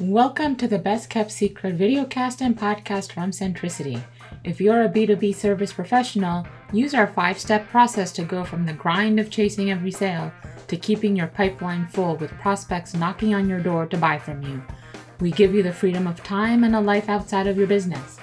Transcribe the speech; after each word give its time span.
Welcome 0.00 0.56
to 0.56 0.66
the 0.66 0.78
Best 0.78 1.10
Kept 1.10 1.30
Secret 1.30 1.76
videocast 1.76 2.40
and 2.40 2.58
podcast 2.58 3.12
from 3.12 3.32
Centricity. 3.32 4.02
If 4.44 4.58
you're 4.58 4.84
a 4.84 4.88
B2B 4.88 5.34
service 5.34 5.74
professional, 5.74 6.46
use 6.72 6.94
our 6.94 7.06
five 7.06 7.38
step 7.38 7.68
process 7.68 8.10
to 8.12 8.22
go 8.22 8.42
from 8.42 8.64
the 8.64 8.72
grind 8.72 9.20
of 9.20 9.28
chasing 9.28 9.70
every 9.70 9.90
sale 9.90 10.32
to 10.68 10.78
keeping 10.78 11.14
your 11.14 11.26
pipeline 11.26 11.86
full 11.86 12.16
with 12.16 12.30
prospects 12.38 12.94
knocking 12.94 13.34
on 13.34 13.46
your 13.46 13.60
door 13.60 13.84
to 13.84 13.98
buy 13.98 14.18
from 14.18 14.42
you. 14.42 14.62
We 15.20 15.32
give 15.32 15.54
you 15.54 15.62
the 15.62 15.70
freedom 15.70 16.06
of 16.06 16.24
time 16.24 16.64
and 16.64 16.74
a 16.74 16.80
life 16.80 17.10
outside 17.10 17.46
of 17.46 17.58
your 17.58 17.66
business. 17.66 18.16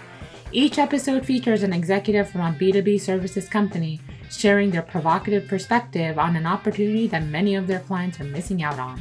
Each 0.51 0.79
episode 0.79 1.27
features 1.27 1.61
an 1.61 1.73
executive 1.73 2.27
from 2.27 2.41
a 2.41 2.57
B2B 2.57 2.99
services 2.99 3.47
company 3.47 4.01
sharing 4.31 4.71
their 4.71 4.81
provocative 4.81 5.47
perspective 5.47 6.17
on 6.17 6.35
an 6.35 6.47
opportunity 6.47 7.05
that 7.05 7.27
many 7.27 7.53
of 7.53 7.67
their 7.67 7.81
clients 7.81 8.19
are 8.19 8.23
missing 8.23 8.63
out 8.63 8.79
on. 8.79 8.99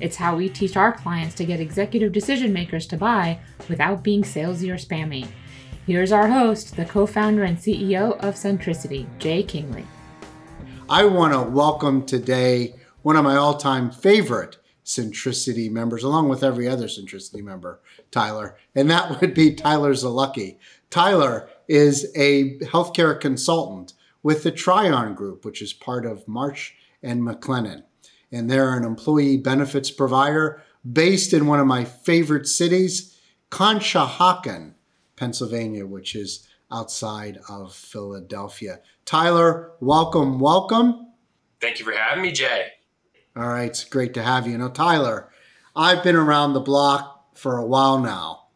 It's 0.00 0.16
how 0.16 0.36
we 0.36 0.48
teach 0.48 0.76
our 0.76 0.92
clients 0.92 1.34
to 1.36 1.44
get 1.44 1.58
executive 1.58 2.12
decision 2.12 2.52
makers 2.52 2.86
to 2.88 2.96
buy 2.96 3.40
without 3.68 4.04
being 4.04 4.22
salesy 4.22 4.70
or 4.70 4.76
spammy. 4.76 5.26
Here's 5.86 6.12
our 6.12 6.28
host, 6.28 6.76
the 6.76 6.84
co 6.84 7.04
founder 7.04 7.42
and 7.42 7.58
CEO 7.58 8.12
of 8.20 8.34
Centricity, 8.34 9.06
Jay 9.18 9.42
Kingley. 9.42 9.84
I 10.88 11.04
want 11.04 11.32
to 11.32 11.42
welcome 11.42 12.06
today 12.06 12.74
one 13.02 13.16
of 13.16 13.24
my 13.24 13.34
all 13.34 13.56
time 13.56 13.90
favorite 13.90 14.58
Centricity 14.84 15.68
members, 15.68 16.04
along 16.04 16.28
with 16.28 16.44
every 16.44 16.68
other 16.68 16.86
Centricity 16.86 17.42
member, 17.42 17.80
Tyler, 18.12 18.56
and 18.76 18.88
that 18.90 19.20
would 19.20 19.34
be 19.34 19.52
Tyler 19.52 19.94
Zalucky. 19.94 20.58
Tyler 20.90 21.48
is 21.66 22.12
a 22.14 22.58
healthcare 22.60 23.20
consultant 23.20 23.94
with 24.22 24.44
the 24.44 24.52
Trion 24.52 25.16
Group, 25.16 25.44
which 25.44 25.60
is 25.60 25.72
part 25.72 26.06
of 26.06 26.28
Marsh 26.28 26.72
and 27.02 27.22
McLennan 27.22 27.82
and 28.30 28.50
they're 28.50 28.76
an 28.76 28.84
employee 28.84 29.36
benefits 29.36 29.90
provider 29.90 30.62
based 30.90 31.32
in 31.32 31.46
one 31.46 31.60
of 31.60 31.66
my 31.66 31.84
favorite 31.84 32.46
cities, 32.46 33.18
Conshohocken, 33.50 34.74
Pennsylvania, 35.16 35.86
which 35.86 36.14
is 36.14 36.46
outside 36.70 37.38
of 37.48 37.74
Philadelphia. 37.74 38.80
Tyler, 39.04 39.72
welcome, 39.80 40.38
welcome. 40.38 41.12
Thank 41.60 41.78
you 41.78 41.84
for 41.84 41.92
having 41.92 42.22
me, 42.22 42.32
Jay. 42.32 42.68
All 43.36 43.48
right, 43.48 43.70
it's 43.70 43.84
great 43.84 44.14
to 44.14 44.22
have 44.22 44.46
you. 44.46 44.58
Now, 44.58 44.68
Tyler, 44.68 45.30
I've 45.74 46.02
been 46.02 46.16
around 46.16 46.52
the 46.52 46.60
block 46.60 47.36
for 47.36 47.56
a 47.56 47.66
while 47.66 47.98
now, 47.98 48.48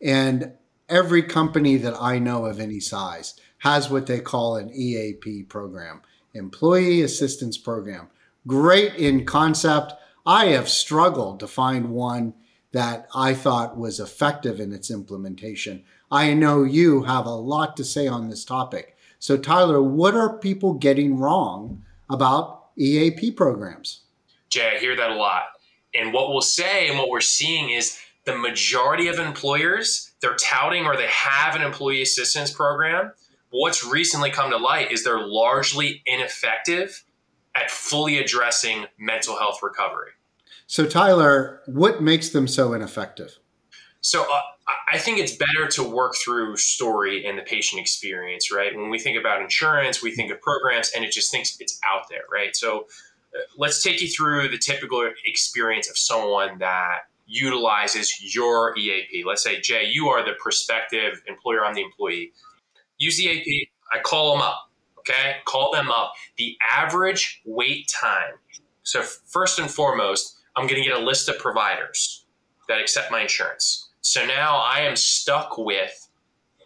and 0.00 0.52
every 0.88 1.22
company 1.22 1.76
that 1.76 1.94
I 2.00 2.18
know 2.18 2.46
of 2.46 2.60
any 2.60 2.80
size 2.80 3.34
has 3.58 3.90
what 3.90 4.06
they 4.06 4.20
call 4.20 4.56
an 4.56 4.70
EAP 4.70 5.44
program, 5.44 6.02
Employee 6.34 7.02
Assistance 7.02 7.56
Program 7.56 8.08
great 8.46 8.94
in 8.94 9.24
concept. 9.24 9.92
I 10.26 10.46
have 10.46 10.68
struggled 10.68 11.40
to 11.40 11.46
find 11.46 11.90
one 11.90 12.34
that 12.72 13.06
I 13.14 13.34
thought 13.34 13.78
was 13.78 14.00
effective 14.00 14.58
in 14.58 14.72
its 14.72 14.90
implementation. 14.90 15.84
I 16.10 16.34
know 16.34 16.64
you 16.64 17.04
have 17.04 17.26
a 17.26 17.30
lot 17.30 17.76
to 17.76 17.84
say 17.84 18.08
on 18.08 18.28
this 18.28 18.44
topic. 18.44 18.96
So, 19.18 19.36
Tyler, 19.36 19.82
what 19.82 20.14
are 20.14 20.38
people 20.38 20.74
getting 20.74 21.16
wrong 21.16 21.84
about 22.10 22.66
EAP 22.76 23.30
programs? 23.32 24.02
Jay, 24.50 24.72
I 24.76 24.78
hear 24.78 24.96
that 24.96 25.10
a 25.10 25.14
lot. 25.14 25.44
And 25.94 26.12
what 26.12 26.30
we'll 26.30 26.40
say 26.40 26.88
and 26.88 26.98
what 26.98 27.08
we're 27.08 27.20
seeing 27.20 27.70
is 27.70 27.98
the 28.24 28.36
majority 28.36 29.08
of 29.08 29.18
employers, 29.18 30.12
they're 30.20 30.36
touting 30.36 30.84
or 30.84 30.96
they 30.96 31.06
have 31.06 31.54
an 31.54 31.62
employee 31.62 32.02
assistance 32.02 32.50
program. 32.50 33.12
What's 33.50 33.84
recently 33.84 34.30
come 34.30 34.50
to 34.50 34.56
light 34.56 34.90
is 34.90 35.04
they're 35.04 35.26
largely 35.26 36.02
ineffective 36.06 37.04
at 37.54 37.70
fully 37.70 38.18
addressing 38.18 38.86
mental 38.98 39.38
health 39.38 39.60
recovery. 39.62 40.10
So, 40.66 40.86
Tyler, 40.86 41.60
what 41.66 42.02
makes 42.02 42.30
them 42.30 42.48
so 42.48 42.72
ineffective? 42.72 43.38
So, 44.00 44.22
uh, 44.22 44.40
I 44.90 44.98
think 44.98 45.18
it's 45.18 45.36
better 45.36 45.66
to 45.72 45.82
work 45.82 46.14
through 46.16 46.56
story 46.56 47.26
and 47.26 47.38
the 47.38 47.42
patient 47.42 47.80
experience, 47.80 48.52
right? 48.52 48.74
When 48.74 48.88
we 48.88 48.98
think 48.98 49.18
about 49.18 49.42
insurance, 49.42 50.02
we 50.02 50.14
think 50.14 50.30
of 50.30 50.40
programs 50.40 50.90
and 50.94 51.04
it 51.04 51.12
just 51.12 51.30
thinks 51.30 51.56
it's 51.60 51.78
out 51.90 52.08
there, 52.08 52.22
right? 52.32 52.56
So, 52.56 52.86
uh, 53.34 53.40
let's 53.58 53.82
take 53.82 54.00
you 54.00 54.08
through 54.08 54.48
the 54.48 54.58
typical 54.58 55.10
experience 55.26 55.88
of 55.88 55.98
someone 55.98 56.58
that 56.58 57.00
utilizes 57.26 58.34
your 58.34 58.76
EAP. 58.76 59.24
Let's 59.26 59.42
say, 59.42 59.60
Jay, 59.60 59.84
you 59.90 60.08
are 60.08 60.24
the 60.24 60.34
prospective 60.38 61.22
employer, 61.26 61.64
I'm 61.64 61.74
the 61.74 61.82
employee. 61.82 62.32
Use 62.98 63.16
the 63.16 63.24
EAP, 63.24 63.70
I 63.92 64.00
call 64.00 64.32
them 64.32 64.42
up 64.42 64.70
Okay, 65.08 65.36
call 65.44 65.70
them 65.72 65.90
up. 65.90 66.14
The 66.36 66.56
average 66.66 67.42
wait 67.44 67.88
time. 67.88 68.34
So, 68.82 69.02
first 69.02 69.58
and 69.58 69.70
foremost, 69.70 70.38
I'm 70.56 70.66
going 70.66 70.82
to 70.82 70.88
get 70.88 70.96
a 70.96 71.04
list 71.04 71.28
of 71.28 71.38
providers 71.38 72.24
that 72.68 72.80
accept 72.80 73.10
my 73.10 73.22
insurance. 73.22 73.90
So 74.00 74.24
now 74.26 74.58
I 74.58 74.80
am 74.80 74.96
stuck 74.96 75.56
with 75.58 76.08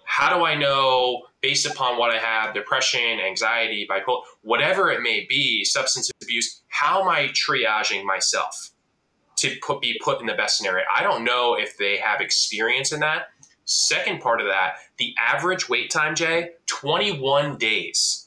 how 0.04 0.36
do 0.36 0.44
I 0.44 0.54
know, 0.54 1.22
based 1.42 1.66
upon 1.66 1.98
what 1.98 2.10
I 2.10 2.18
have, 2.18 2.54
depression, 2.54 3.20
anxiety, 3.20 3.86
bipolar, 3.88 4.22
whatever 4.42 4.90
it 4.90 5.02
may 5.02 5.26
be, 5.28 5.64
substance 5.64 6.10
abuse, 6.22 6.62
how 6.68 7.02
am 7.02 7.08
I 7.08 7.28
triaging 7.28 8.04
myself 8.04 8.70
to 9.36 9.54
put, 9.62 9.80
be 9.80 10.00
put 10.02 10.20
in 10.20 10.26
the 10.26 10.34
best 10.34 10.56
scenario? 10.56 10.84
I 10.94 11.02
don't 11.02 11.24
know 11.24 11.54
if 11.54 11.76
they 11.76 11.98
have 11.98 12.20
experience 12.20 12.92
in 12.92 13.00
that. 13.00 13.28
Second 13.66 14.20
part 14.20 14.40
of 14.40 14.46
that, 14.46 14.76
the 14.96 15.14
average 15.18 15.68
wait 15.68 15.90
time, 15.90 16.14
Jay, 16.14 16.50
21 16.66 17.58
days. 17.58 18.17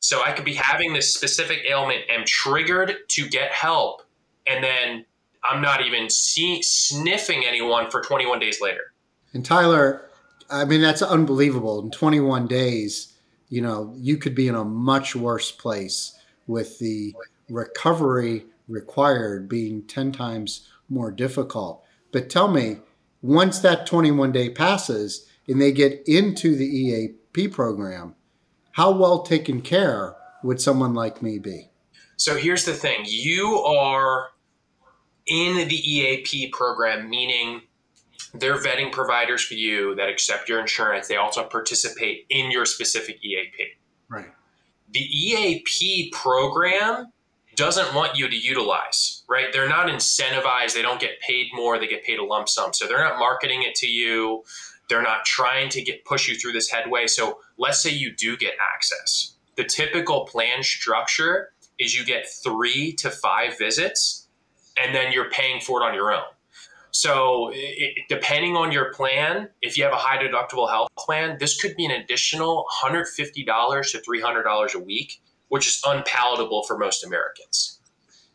So 0.00 0.22
I 0.22 0.32
could 0.32 0.44
be 0.44 0.54
having 0.54 0.92
this 0.92 1.12
specific 1.12 1.60
ailment, 1.68 2.02
am 2.08 2.24
triggered 2.24 2.94
to 3.08 3.28
get 3.28 3.50
help, 3.52 4.02
and 4.46 4.62
then 4.62 5.04
I'm 5.44 5.60
not 5.60 5.84
even 5.84 6.08
see, 6.10 6.62
sniffing 6.62 7.44
anyone 7.46 7.90
for 7.90 8.00
21 8.00 8.38
days 8.38 8.60
later. 8.60 8.92
And 9.32 9.44
Tyler, 9.44 10.08
I 10.50 10.64
mean 10.64 10.80
that's 10.80 11.02
unbelievable. 11.02 11.80
In 11.82 11.90
21 11.90 12.46
days, 12.46 13.14
you 13.48 13.60
know, 13.60 13.94
you 13.96 14.16
could 14.16 14.34
be 14.34 14.48
in 14.48 14.54
a 14.54 14.64
much 14.64 15.16
worse 15.16 15.50
place 15.50 16.18
with 16.46 16.78
the 16.78 17.14
recovery 17.48 18.46
required 18.68 19.48
being 19.48 19.82
10 19.82 20.12
times 20.12 20.68
more 20.88 21.10
difficult. 21.10 21.84
But 22.12 22.30
tell 22.30 22.48
me, 22.48 22.78
once 23.22 23.58
that 23.60 23.86
21 23.86 24.32
day 24.32 24.50
passes 24.50 25.26
and 25.48 25.60
they 25.60 25.72
get 25.72 26.02
into 26.06 26.54
the 26.54 26.66
EAP 26.66 27.48
program, 27.48 28.14
how 28.78 28.92
well 28.92 29.22
taken 29.22 29.60
care 29.60 30.14
would 30.44 30.60
someone 30.60 30.94
like 30.94 31.20
me 31.20 31.40
be? 31.40 31.68
So 32.16 32.36
here's 32.36 32.64
the 32.64 32.72
thing 32.72 33.00
you 33.04 33.58
are 33.58 34.28
in 35.26 35.66
the 35.66 35.74
EAP 35.74 36.50
program, 36.52 37.10
meaning 37.10 37.62
they're 38.34 38.56
vetting 38.56 38.92
providers 38.92 39.44
for 39.44 39.54
you 39.54 39.96
that 39.96 40.08
accept 40.08 40.48
your 40.48 40.60
insurance. 40.60 41.08
They 41.08 41.16
also 41.16 41.42
participate 41.42 42.26
in 42.30 42.52
your 42.52 42.64
specific 42.64 43.16
EAP. 43.24 43.72
Right. 44.08 44.28
The 44.92 45.00
EAP 45.00 46.12
program 46.14 47.12
doesn't 47.56 47.92
want 47.96 48.16
you 48.16 48.28
to 48.28 48.36
utilize, 48.36 49.24
right? 49.28 49.52
They're 49.52 49.68
not 49.68 49.88
incentivized. 49.88 50.74
They 50.74 50.82
don't 50.82 51.00
get 51.00 51.20
paid 51.20 51.48
more. 51.52 51.80
They 51.80 51.88
get 51.88 52.04
paid 52.04 52.20
a 52.20 52.24
lump 52.24 52.48
sum. 52.48 52.72
So 52.72 52.86
they're 52.86 53.02
not 53.02 53.18
marketing 53.18 53.64
it 53.64 53.74
to 53.76 53.88
you. 53.88 54.44
They're 54.88 55.02
not 55.02 55.24
trying 55.24 55.68
to 55.70 55.82
get 55.82 56.04
push 56.04 56.28
you 56.28 56.36
through 56.36 56.52
this 56.52 56.70
headway. 56.70 57.06
So 57.06 57.40
let's 57.58 57.82
say 57.82 57.90
you 57.90 58.14
do 58.14 58.36
get 58.36 58.54
access. 58.74 59.34
The 59.56 59.64
typical 59.64 60.24
plan 60.24 60.62
structure 60.62 61.50
is 61.78 61.94
you 61.94 62.04
get 62.04 62.28
three 62.28 62.92
to 62.94 63.10
five 63.10 63.58
visits, 63.58 64.28
and 64.80 64.94
then 64.94 65.12
you're 65.12 65.30
paying 65.30 65.60
for 65.60 65.82
it 65.82 65.84
on 65.84 65.94
your 65.94 66.12
own. 66.12 66.22
So, 66.90 67.50
it, 67.52 68.04
depending 68.08 68.56
on 68.56 68.72
your 68.72 68.92
plan, 68.92 69.48
if 69.62 69.76
you 69.76 69.84
have 69.84 69.92
a 69.92 69.96
high 69.96 70.16
deductible 70.16 70.68
health 70.68 70.88
plan, 70.98 71.36
this 71.38 71.60
could 71.60 71.76
be 71.76 71.84
an 71.84 71.90
additional 71.90 72.64
$150 72.82 73.34
to 73.34 73.98
$300 73.98 74.74
a 74.74 74.78
week, 74.78 75.20
which 75.48 75.68
is 75.68 75.82
unpalatable 75.86 76.64
for 76.64 76.78
most 76.78 77.04
Americans. 77.04 77.78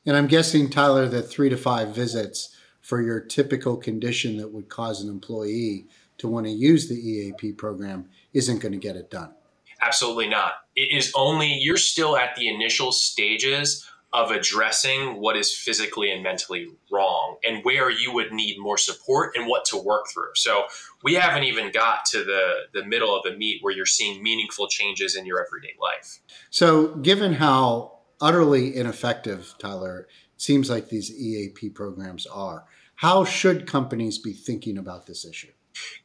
And 0.06 0.16
I'm 0.16 0.28
guessing, 0.28 0.70
Tyler, 0.70 1.08
that 1.08 1.24
three 1.24 1.50
to 1.50 1.58
five 1.58 1.96
visits 1.96 2.56
for 2.82 3.02
your 3.02 3.20
typical 3.20 3.78
condition 3.78 4.38
that 4.38 4.52
would 4.52 4.70
cause 4.70 5.02
an 5.02 5.10
employee 5.10 5.88
to 6.24 6.30
want 6.30 6.46
to 6.46 6.52
use 6.52 6.88
the 6.88 6.96
EAP 6.96 7.52
program 7.52 8.10
isn't 8.34 8.60
going 8.60 8.72
to 8.72 8.78
get 8.78 8.96
it 8.96 9.12
done. 9.12 9.34
Absolutely 9.82 10.30
not. 10.30 10.54
It 10.74 10.98
is 10.98 11.12
only, 11.16 11.54
you're 11.54 11.76
still 11.76 12.16
at 12.16 12.38
the 12.38 12.48
initial 12.48 12.94
stages 12.94 13.86
of 14.14 14.32
addressing 14.32 15.20
what 15.20 15.36
is 15.36 15.54
physically 15.54 16.12
and 16.12 16.24
mentally 16.24 16.68
wrong 16.90 17.36
and 17.46 17.62
where 17.66 17.90
you 17.90 18.14
would 18.14 18.32
need 18.32 18.58
more 18.58 18.78
support 18.78 19.36
and 19.36 19.48
what 19.48 19.66
to 19.66 19.76
work 19.76 20.06
through. 20.14 20.32
So 20.36 20.64
we 21.04 21.16
haven't 21.16 21.44
even 21.44 21.72
got 21.74 22.06
to 22.12 22.24
the, 22.24 22.54
the 22.74 22.86
middle 22.86 23.14
of 23.14 23.24
the 23.24 23.36
meat 23.36 23.58
where 23.62 23.76
you're 23.76 23.86
seeing 23.86 24.24
meaningful 24.24 24.70
changes 24.70 25.18
in 25.18 25.26
your 25.26 25.46
everyday 25.46 25.74
life. 25.82 26.20
So, 26.52 26.96
given 26.96 27.34
how 27.34 28.00
utterly 28.22 28.78
ineffective, 28.78 29.56
Tyler, 29.60 30.08
it 30.36 30.42
seems 30.42 30.70
like 30.70 30.88
these 30.88 31.12
EAP 31.12 31.72
programs 31.72 32.26
are, 32.28 32.66
how 32.96 33.26
should 33.26 33.68
companies 33.68 34.20
be 34.20 34.32
thinking 34.32 34.78
about 34.78 35.08
this 35.08 35.26
issue? 35.26 35.52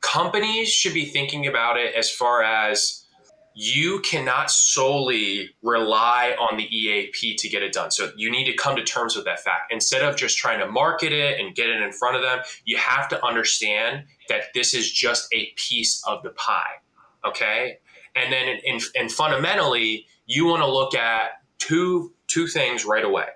Companies 0.01 0.69
should 0.69 0.95
be 0.95 1.05
thinking 1.05 1.47
about 1.47 1.79
it 1.79 1.95
as 1.95 2.11
far 2.11 2.43
as 2.43 3.05
you 3.61 4.01
cannot 4.01 4.53
solely 4.53 5.51
rely 5.63 6.37
on 6.39 6.57
the 6.57 6.65
EAP 6.65 7.35
to 7.35 7.49
get 7.49 7.61
it 7.61 7.73
done. 7.73 7.91
So 7.91 8.13
you 8.17 8.31
need 8.31 8.45
to 8.45 8.55
come 8.55 8.77
to 8.77 8.85
terms 8.85 9.17
with 9.17 9.25
that 9.25 9.41
fact. 9.41 9.73
Instead 9.73 10.03
of 10.03 10.17
just 10.17 10.39
trying 10.39 10.61
to 10.61 10.71
market 10.71 11.13
it 11.13 11.41
and 11.41 11.57
get 11.57 11.69
it 11.69 11.83
in 11.83 11.91
front 11.91 12.15
of 12.15 12.23
them, 12.23 12.39
you 12.65 12.77
have 12.77 13.09
to 13.09 13.27
understand 13.27 14.05
that 14.29 14.55
this 14.55 14.75
is 14.75 14.93
just 14.93 15.27
a 15.33 15.53
piece 15.57 16.01
of 16.07 16.23
the 16.23 16.31
pie. 16.31 16.77
Okay. 17.27 17.79
And 18.15 18.33
then, 18.33 18.49
in, 18.49 18.59
in, 18.65 18.81
and 18.97 19.11
fundamentally, 19.11 20.07
you 20.27 20.47
want 20.47 20.63
to 20.63 20.71
look 20.71 20.95
at 20.95 21.43
two 21.59 22.13
two 22.29 22.47
things 22.47 22.85
right 22.85 23.05
away. 23.05 23.27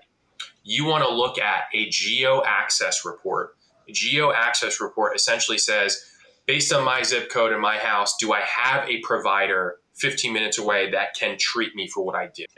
You 0.63 0.85
want 0.85 1.03
to 1.03 1.13
look 1.13 1.39
at 1.39 1.65
a 1.75 1.89
geo 1.89 2.43
access 2.47 3.05
report. 3.05 3.57
A 3.89 3.93
geo 3.93 4.33
access 4.33 4.81
report 4.81 5.17
essentially 5.17 5.59
says, 5.59 6.05
based 6.47 6.73
on 6.73 6.85
my 6.85 7.03
zip 7.03 7.31
code 7.31 7.53
and 7.53 7.61
my 7.61 7.79
house, 7.79 8.17
do 8.19 8.33
I 8.33 8.41
have 8.41 8.89
a 8.89 9.01
provider 9.01 9.77
15 9.95 10.33
minutes 10.33 10.59
away 10.59 10.91
that 10.91 11.15
can 11.15 11.37
treat 11.39 11.75
me 11.75 11.89
for 11.89 12.05
what 12.05 12.15
I 12.15 12.29
did? 12.35 12.49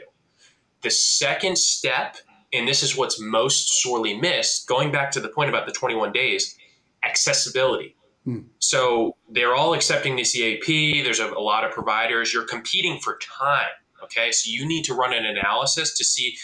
The 0.81 0.91
second 0.91 1.57
step, 1.57 2.17
and 2.53 2.67
this 2.67 2.83
is 2.83 2.95
what's 2.95 3.19
most 3.19 3.81
sorely 3.81 4.19
missed, 4.19 4.67
going 4.67 4.91
back 4.91 5.11
to 5.11 5.19
the 5.19 5.29
point 5.29 5.49
about 5.49 5.65
the 5.65 5.71
21 5.71 6.11
days, 6.11 6.55
accessibility. 7.03 7.95
Hmm. 8.23 8.39
So 8.59 9.15
they're 9.29 9.55
all 9.55 9.73
accepting 9.73 10.15
this 10.15 10.35
EAP. 10.35 11.03
There's 11.03 11.19
a, 11.19 11.31
a 11.31 11.39
lot 11.39 11.63
of 11.63 11.71
providers. 11.71 12.33
You're 12.33 12.45
competing 12.45 12.99
for 12.99 13.19
time. 13.19 13.69
Okay. 14.03 14.31
So 14.31 14.49
you 14.49 14.67
need 14.67 14.83
to 14.85 14.93
run 14.93 15.13
an 15.13 15.25
analysis 15.25 15.95
to 15.97 16.03
see 16.03 16.35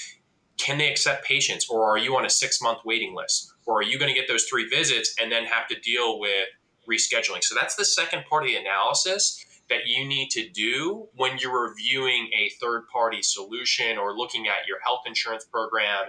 can 0.58 0.78
they 0.78 0.90
accept 0.90 1.26
patients 1.26 1.68
or 1.70 1.90
are 1.90 1.98
you 1.98 2.16
on 2.16 2.26
a 2.26 2.30
six 2.30 2.62
month 2.62 2.80
waiting 2.86 3.16
list? 3.16 3.52
Or 3.66 3.80
are 3.80 3.84
you 3.84 3.98
going 3.98 4.14
to 4.14 4.20
get 4.20 4.28
those 4.28 4.44
three 4.44 4.68
visits 4.68 5.16
and 5.20 5.32
then 5.32 5.46
have 5.46 5.68
to 5.70 5.80
deal 5.80 6.20
with 6.20 6.48
rescheduling? 6.92 7.44
So 7.44 7.56
that's 7.56 7.76
the 7.76 7.86
second 7.86 8.26
part 8.26 8.44
of 8.44 8.50
the 8.50 8.58
analysis 8.58 9.46
that 9.70 9.88
you 9.88 10.06
need 10.06 10.30
to 10.32 10.50
do 10.50 11.08
when 11.16 11.38
you're 11.38 11.70
reviewing 11.70 12.30
a 12.38 12.50
third 12.62 12.88
party 12.92 13.22
solution 13.22 13.98
or 13.98 14.16
looking 14.16 14.48
at 14.48 14.68
your 14.68 14.80
health 14.84 15.02
insurance 15.06 15.46
program 15.46 16.08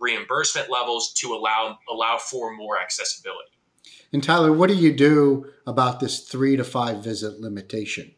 reimbursement 0.00 0.68
levels 0.70 1.12
to 1.12 1.32
allow 1.32 1.78
allow 1.88 2.18
for 2.18 2.54
more 2.54 2.80
accessibility. 2.80 3.50
And 4.12 4.22
Tyler, 4.22 4.52
what 4.52 4.68
do 4.68 4.74
you 4.74 4.92
do 4.92 5.46
about 5.66 6.00
this 6.00 6.20
3 6.20 6.56
to 6.56 6.64
5 6.64 7.02
visit 7.02 7.40
limitation? 7.40 8.14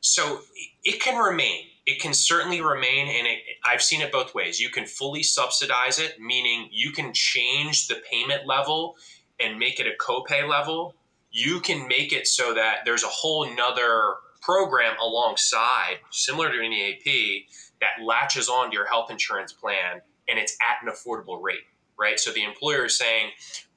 So 0.00 0.40
it 0.84 1.00
can 1.00 1.16
remain. 1.16 1.64
It 1.86 2.00
can 2.00 2.12
certainly 2.12 2.60
remain 2.60 3.08
and 3.08 3.26
it, 3.26 3.38
I've 3.64 3.82
seen 3.82 4.02
it 4.02 4.12
both 4.12 4.34
ways. 4.34 4.60
You 4.60 4.68
can 4.68 4.84
fully 4.84 5.22
subsidize 5.22 5.98
it, 5.98 6.20
meaning 6.20 6.68
you 6.70 6.92
can 6.92 7.14
change 7.14 7.88
the 7.88 7.96
payment 8.10 8.46
level 8.46 8.96
and 9.40 9.58
make 9.58 9.80
it 9.80 9.86
a 9.86 9.96
copay 10.02 10.46
level. 10.46 10.94
You 11.38 11.60
can 11.60 11.86
make 11.86 12.12
it 12.12 12.26
so 12.26 12.52
that 12.54 12.78
there's 12.84 13.04
a 13.04 13.08
whole 13.08 13.48
nother 13.54 14.14
program 14.42 14.96
alongside, 15.00 15.98
similar 16.10 16.50
to 16.50 16.58
an 16.58 16.72
EAP, 16.72 17.46
that 17.80 18.04
latches 18.04 18.48
on 18.48 18.70
to 18.70 18.74
your 18.74 18.88
health 18.88 19.08
insurance 19.08 19.52
plan 19.52 20.00
and 20.28 20.36
it's 20.36 20.56
at 20.60 20.84
an 20.84 20.92
affordable 20.92 21.40
rate, 21.40 21.62
right? 21.96 22.18
So 22.18 22.32
the 22.32 22.42
employer 22.42 22.86
is 22.86 22.98
saying, 22.98 23.30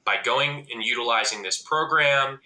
by 0.04 0.16
going 0.24 0.66
and 0.72 0.82
utilizing 0.82 1.44
this 1.44 1.62
program, 1.62 2.40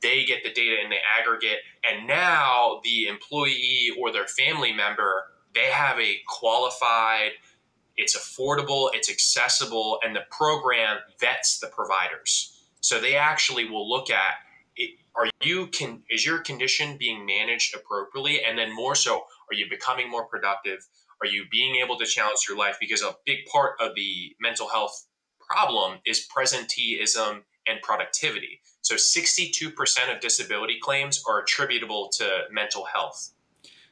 they 0.00 0.24
get 0.24 0.42
the 0.42 0.52
data 0.52 0.76
in 0.82 0.88
the 0.88 0.96
aggregate, 1.20 1.58
and 1.88 2.06
now 2.06 2.80
the 2.82 3.08
employee 3.08 3.90
or 4.00 4.10
their 4.10 4.26
family 4.26 4.72
member, 4.72 5.24
they 5.54 5.66
have 5.66 6.00
a 6.00 6.16
qualified, 6.26 7.32
it's 7.98 8.16
affordable, 8.16 8.88
it's 8.94 9.10
accessible, 9.10 9.98
and 10.02 10.16
the 10.16 10.24
program 10.30 10.96
vets 11.20 11.58
the 11.58 11.68
providers. 11.68 12.54
So 12.80 12.98
they 12.98 13.16
actually 13.16 13.68
will 13.68 13.86
look 13.86 14.10
at 14.10 14.34
are 15.16 15.28
you 15.42 15.68
can 15.68 16.02
is 16.10 16.24
your 16.26 16.38
condition 16.40 16.96
being 16.98 17.24
managed 17.24 17.74
appropriately? 17.74 18.42
And 18.42 18.58
then 18.58 18.74
more 18.74 18.94
so 18.94 19.14
are 19.16 19.54
you 19.54 19.66
becoming 19.70 20.10
more 20.10 20.26
productive? 20.26 20.86
Are 21.22 21.26
you 21.26 21.44
being 21.50 21.76
able 21.76 21.96
to 21.98 22.04
challenge 22.04 22.40
your 22.48 22.58
life? 22.58 22.76
Because 22.78 23.02
a 23.02 23.16
big 23.24 23.46
part 23.50 23.72
of 23.80 23.94
the 23.94 24.36
mental 24.40 24.68
health 24.68 25.06
problem 25.48 25.98
is 26.04 26.26
presenteeism 26.28 27.42
and 27.66 27.82
productivity. 27.82 28.60
So 28.82 28.94
62% 28.94 29.72
of 30.14 30.20
disability 30.20 30.78
claims 30.80 31.22
are 31.28 31.40
attributable 31.40 32.10
to 32.18 32.42
mental 32.52 32.84
health. 32.84 33.32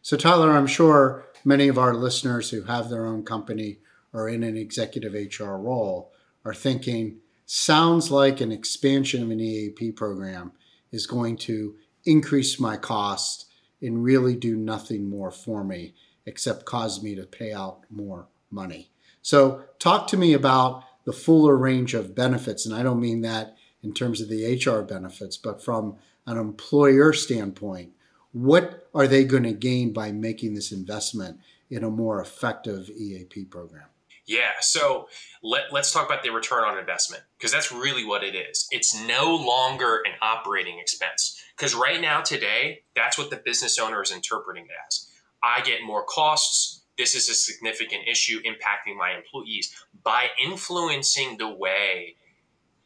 So 0.03 0.19
tyler 0.19 0.53
i'm 0.53 0.67
sure 0.67 1.25
many 1.45 1.69
of 1.69 1.79
our 1.79 1.95
listeners 1.95 2.51
who 2.51 2.63
have 2.65 2.91
their 2.91 3.07
own 3.07 3.25
company 3.25 3.79
or 4.13 4.29
in 4.29 4.43
an 4.43 4.57
executive 4.57 5.15
hr 5.15 5.57
role 5.57 6.13
are 6.45 6.55
thinking 6.55 7.21
sounds 7.47 8.11
like 8.11 8.41
an 8.41 8.53
expansion 8.53 9.23
of 9.23 9.31
an 9.31 9.41
eap 9.41 9.97
program 9.97 10.53
is 10.95 11.07
going 11.07 11.37
to 11.37 11.75
increase 12.05 12.61
my 12.61 12.77
cost 12.77 13.47
and 13.83 14.05
really 14.05 14.37
do 14.37 14.57
nothing 14.57 15.11
more 15.11 15.31
for 15.31 15.65
me 15.65 15.95
except 16.27 16.65
cause 16.65 17.03
me 17.03 17.15
to 17.15 17.25
pay 17.25 17.53
out 17.53 17.81
more 17.91 18.29
money. 18.51 18.91
So, 19.21 19.65
talk 19.79 20.07
to 20.09 20.17
me 20.17 20.33
about 20.33 20.85
the 21.05 21.13
fuller 21.13 21.57
range 21.57 21.95
of 21.95 22.15
benefits. 22.15 22.65
And 22.65 22.75
I 22.75 22.83
don't 22.83 23.01
mean 23.01 23.23
that 23.23 23.57
in 23.83 23.93
terms 23.93 24.21
of 24.21 24.29
the 24.29 24.55
HR 24.55 24.83
benefits, 24.83 25.37
but 25.37 25.63
from 25.63 25.97
an 26.27 26.39
employer 26.39 27.13
standpoint, 27.13 27.93
what 28.33 28.89
are 28.95 29.07
they 29.07 29.25
going 29.25 29.43
to 29.43 29.53
gain 29.53 29.93
by 29.93 30.13
making 30.13 30.55
this 30.55 30.73
investment 30.73 31.41
in 31.71 31.85
a 31.85 31.91
more 31.91 32.21
effective 32.21 32.91
EAP 32.91 33.45
program? 33.47 33.89
Yeah. 34.27 34.53
So 34.61 35.09
let, 35.43 35.73
let's 35.73 35.93
talk 35.93 36.07
about 36.07 36.23
the 36.23 36.31
return 36.31 36.65
on 36.65 36.79
investment 36.79 37.23
because 37.37 37.53
that's 37.53 37.71
really 37.71 38.05
what 38.05 38.25
it 38.25 38.35
is. 38.35 38.67
It's 38.71 38.99
no 39.07 39.35
longer 39.35 40.01
an 40.07 40.13
operating 40.23 40.79
expense 40.79 41.43
because 41.57 41.75
right 41.75 42.01
now, 42.01 42.23
today, 42.23 42.83
that's 42.97 43.19
what 43.19 43.31
the 43.31 43.37
business 43.37 43.79
owner 43.79 44.03
is 44.03 44.11
interpreting 44.11 44.65
it 44.65 44.71
as. 44.89 45.09
I 45.43 45.61
get 45.61 45.83
more 45.85 46.05
costs. 46.05 46.83
This 46.97 47.15
is 47.15 47.29
a 47.29 47.35
significant 47.35 48.09
issue 48.09 48.41
impacting 48.43 48.97
my 48.97 49.15
employees. 49.15 49.75
By 50.03 50.29
influencing 50.43 51.37
the 51.37 51.53
way 51.53 52.17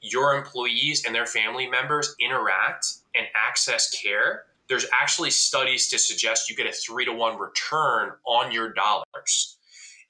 your 0.00 0.36
employees 0.36 1.04
and 1.04 1.14
their 1.14 1.26
family 1.26 1.68
members 1.68 2.14
interact 2.20 2.86
and 3.14 3.26
access 3.36 3.90
care, 3.90 4.44
there's 4.68 4.86
actually 4.92 5.30
studies 5.30 5.88
to 5.88 5.98
suggest 5.98 6.50
you 6.50 6.56
get 6.56 6.66
a 6.66 6.72
three 6.72 7.04
to 7.04 7.12
one 7.12 7.38
return 7.38 8.12
on 8.26 8.50
your 8.50 8.72
dollars. 8.72 9.57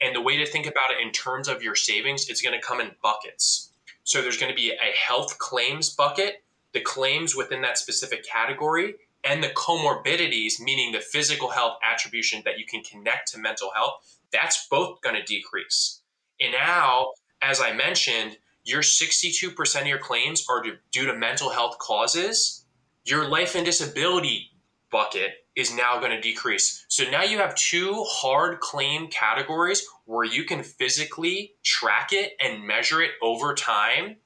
And 0.00 0.14
the 0.14 0.20
way 0.20 0.36
to 0.36 0.46
think 0.46 0.66
about 0.66 0.90
it 0.90 1.04
in 1.04 1.12
terms 1.12 1.48
of 1.48 1.62
your 1.62 1.74
savings, 1.74 2.28
it's 2.28 2.42
going 2.42 2.58
to 2.58 2.64
come 2.64 2.80
in 2.80 2.92
buckets. 3.02 3.72
So 4.04 4.22
there's 4.22 4.38
going 4.38 4.52
to 4.52 4.56
be 4.56 4.70
a 4.70 4.96
health 4.96 5.38
claims 5.38 5.90
bucket, 5.90 6.42
the 6.72 6.80
claims 6.80 7.34
within 7.34 7.62
that 7.62 7.78
specific 7.78 8.24
category, 8.24 8.94
and 9.24 9.42
the 9.42 9.48
comorbidities, 9.48 10.60
meaning 10.60 10.92
the 10.92 11.00
physical 11.00 11.50
health 11.50 11.78
attribution 11.84 12.42
that 12.44 12.58
you 12.58 12.64
can 12.64 12.82
connect 12.82 13.32
to 13.32 13.38
mental 13.38 13.70
health. 13.74 14.18
That's 14.32 14.66
both 14.68 15.00
going 15.00 15.16
to 15.16 15.22
decrease. 15.22 16.00
And 16.40 16.52
now, 16.52 17.12
as 17.42 17.60
I 17.60 17.72
mentioned, 17.72 18.38
your 18.64 18.82
62% 18.82 19.80
of 19.80 19.86
your 19.86 19.98
claims 19.98 20.44
are 20.48 20.62
due 20.92 21.06
to 21.06 21.14
mental 21.14 21.50
health 21.50 21.78
causes. 21.78 22.64
Your 23.04 23.28
life 23.28 23.54
and 23.54 23.64
disability 23.64 24.50
bucket 24.90 25.30
is 25.58 25.74
now 25.74 25.98
going 25.98 26.12
to 26.12 26.20
decrease. 26.20 26.84
So 26.86 27.02
now 27.10 27.24
you 27.24 27.38
have 27.38 27.52
two 27.56 28.04
hard 28.06 28.60
claim 28.60 29.08
categories 29.08 29.84
where 30.04 30.24
you 30.24 30.44
can 30.44 30.62
physically 30.62 31.54
track 31.64 32.12
it 32.12 32.34
and 32.40 32.64
measure 32.64 33.02
it 33.02 33.10
over 33.20 33.54
time 33.54 34.16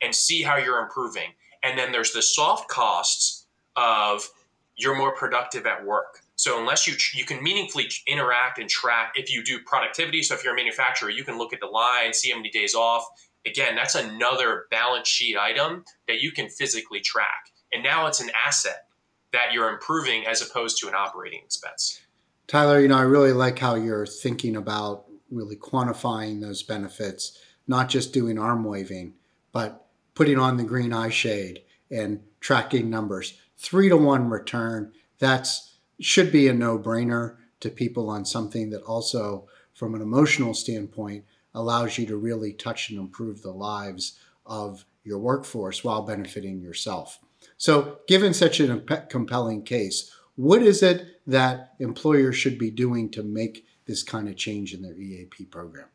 and 0.00 0.14
see 0.14 0.42
how 0.42 0.56
you're 0.56 0.80
improving. 0.80 1.34
And 1.62 1.78
then 1.78 1.92
there's 1.92 2.12
the 2.12 2.22
soft 2.22 2.68
costs 2.68 3.46
of 3.76 4.30
you're 4.76 4.96
more 4.96 5.14
productive 5.14 5.66
at 5.66 5.84
work. 5.84 6.20
So 6.36 6.58
unless 6.58 6.86
you 6.86 6.94
you 7.12 7.26
can 7.26 7.42
meaningfully 7.42 7.88
interact 8.06 8.58
and 8.58 8.70
track 8.70 9.12
if 9.16 9.30
you 9.30 9.44
do 9.44 9.58
productivity. 9.66 10.22
So 10.22 10.34
if 10.36 10.42
you're 10.42 10.54
a 10.54 10.56
manufacturer, 10.56 11.10
you 11.10 11.24
can 11.24 11.36
look 11.36 11.52
at 11.52 11.60
the 11.60 11.66
line, 11.66 12.14
see 12.14 12.30
how 12.30 12.38
many 12.38 12.48
days 12.48 12.74
off. 12.74 13.04
Again, 13.44 13.76
that's 13.76 13.94
another 13.94 14.64
balance 14.70 15.08
sheet 15.08 15.36
item 15.36 15.84
that 16.06 16.22
you 16.22 16.32
can 16.32 16.48
physically 16.48 17.00
track. 17.00 17.50
And 17.74 17.82
now 17.82 18.06
it's 18.06 18.20
an 18.20 18.30
asset 18.46 18.87
that 19.32 19.52
you're 19.52 19.70
improving 19.70 20.26
as 20.26 20.42
opposed 20.42 20.78
to 20.78 20.88
an 20.88 20.94
operating 20.94 21.40
expense. 21.44 22.00
Tyler, 22.46 22.80
you 22.80 22.88
know, 22.88 22.96
I 22.96 23.02
really 23.02 23.32
like 23.32 23.58
how 23.58 23.74
you're 23.74 24.06
thinking 24.06 24.56
about 24.56 25.04
really 25.30 25.56
quantifying 25.56 26.40
those 26.40 26.62
benefits, 26.62 27.38
not 27.66 27.88
just 27.88 28.14
doing 28.14 28.38
arm 28.38 28.64
waving, 28.64 29.14
but 29.52 29.86
putting 30.14 30.38
on 30.38 30.56
the 30.56 30.64
green 30.64 30.92
eye 30.92 31.10
shade 31.10 31.62
and 31.90 32.20
tracking 32.40 32.88
numbers. 32.88 33.38
Three 33.58 33.88
to 33.88 33.96
one 33.96 34.30
return, 34.30 34.92
that's 35.18 35.78
should 36.00 36.32
be 36.32 36.48
a 36.48 36.54
no-brainer 36.54 37.36
to 37.60 37.68
people 37.68 38.08
on 38.08 38.24
something 38.24 38.70
that 38.70 38.82
also, 38.82 39.48
from 39.74 39.94
an 39.94 40.00
emotional 40.00 40.54
standpoint, 40.54 41.24
allows 41.54 41.98
you 41.98 42.06
to 42.06 42.16
really 42.16 42.52
touch 42.52 42.90
and 42.90 42.98
improve 42.98 43.42
the 43.42 43.50
lives 43.50 44.18
of 44.46 44.84
your 45.04 45.18
workforce 45.18 45.82
while 45.82 46.02
benefiting 46.02 46.60
yourself. 46.60 47.18
So, 47.56 47.98
given 48.06 48.34
such 48.34 48.60
a 48.60 48.78
compelling 49.08 49.62
case, 49.62 50.12
what 50.36 50.62
is 50.62 50.82
it 50.82 51.20
that 51.26 51.74
employers 51.80 52.36
should 52.36 52.58
be 52.58 52.70
doing 52.70 53.10
to 53.10 53.22
make 53.22 53.66
this 53.86 54.02
kind 54.02 54.28
of 54.28 54.36
change 54.36 54.74
in 54.74 54.82
their 54.82 54.94
EAP 54.94 55.46
program? 55.46 55.88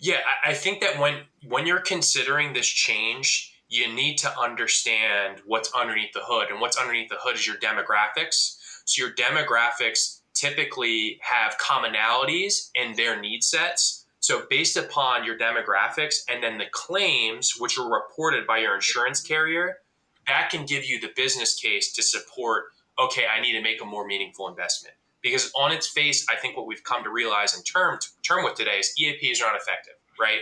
Yeah, 0.00 0.20
I 0.44 0.54
think 0.54 0.80
that 0.80 0.98
when 0.98 1.22
when 1.46 1.66
you're 1.66 1.80
considering 1.80 2.52
this 2.52 2.66
change, 2.66 3.54
you 3.68 3.92
need 3.92 4.18
to 4.18 4.38
understand 4.38 5.40
what's 5.46 5.72
underneath 5.74 6.12
the 6.12 6.22
hood, 6.24 6.48
and 6.50 6.60
what's 6.60 6.76
underneath 6.76 7.08
the 7.08 7.18
hood 7.20 7.36
is 7.36 7.46
your 7.46 7.56
demographics. 7.56 8.56
So 8.84 9.04
your 9.04 9.14
demographics 9.14 10.20
typically 10.34 11.20
have 11.22 11.56
commonalities 11.58 12.70
in 12.74 12.96
their 12.96 13.20
need 13.20 13.44
sets. 13.44 14.06
So, 14.20 14.44
based 14.48 14.76
upon 14.76 15.24
your 15.24 15.36
demographics 15.36 16.20
and 16.28 16.42
then 16.42 16.58
the 16.58 16.66
claims, 16.70 17.54
which 17.58 17.76
are 17.76 17.92
reported 17.92 18.46
by 18.46 18.58
your 18.58 18.74
insurance 18.74 19.20
carrier, 19.20 19.78
that 20.26 20.50
can 20.50 20.66
give 20.66 20.84
you 20.84 21.00
the 21.00 21.10
business 21.16 21.54
case 21.54 21.92
to 21.92 22.02
support 22.02 22.64
okay, 22.98 23.24
I 23.26 23.40
need 23.40 23.52
to 23.52 23.62
make 23.62 23.82
a 23.82 23.84
more 23.84 24.06
meaningful 24.06 24.48
investment. 24.48 24.94
Because 25.22 25.52
on 25.54 25.72
its 25.72 25.88
face, 25.88 26.26
I 26.30 26.36
think 26.36 26.56
what 26.56 26.66
we've 26.66 26.82
come 26.82 27.04
to 27.04 27.10
realize 27.10 27.56
in 27.56 27.62
term 27.62 27.98
term 28.22 28.44
with 28.44 28.54
today 28.54 28.78
is 28.78 28.92
EAPs 29.00 29.40
are 29.40 29.52
not 29.52 29.60
effective, 29.60 29.94
right? 30.20 30.40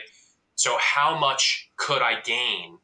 So 0.55 0.77
how 0.79 1.19
much 1.19 1.71
could 1.77 2.03
I 2.03 2.21
gain 2.23 2.79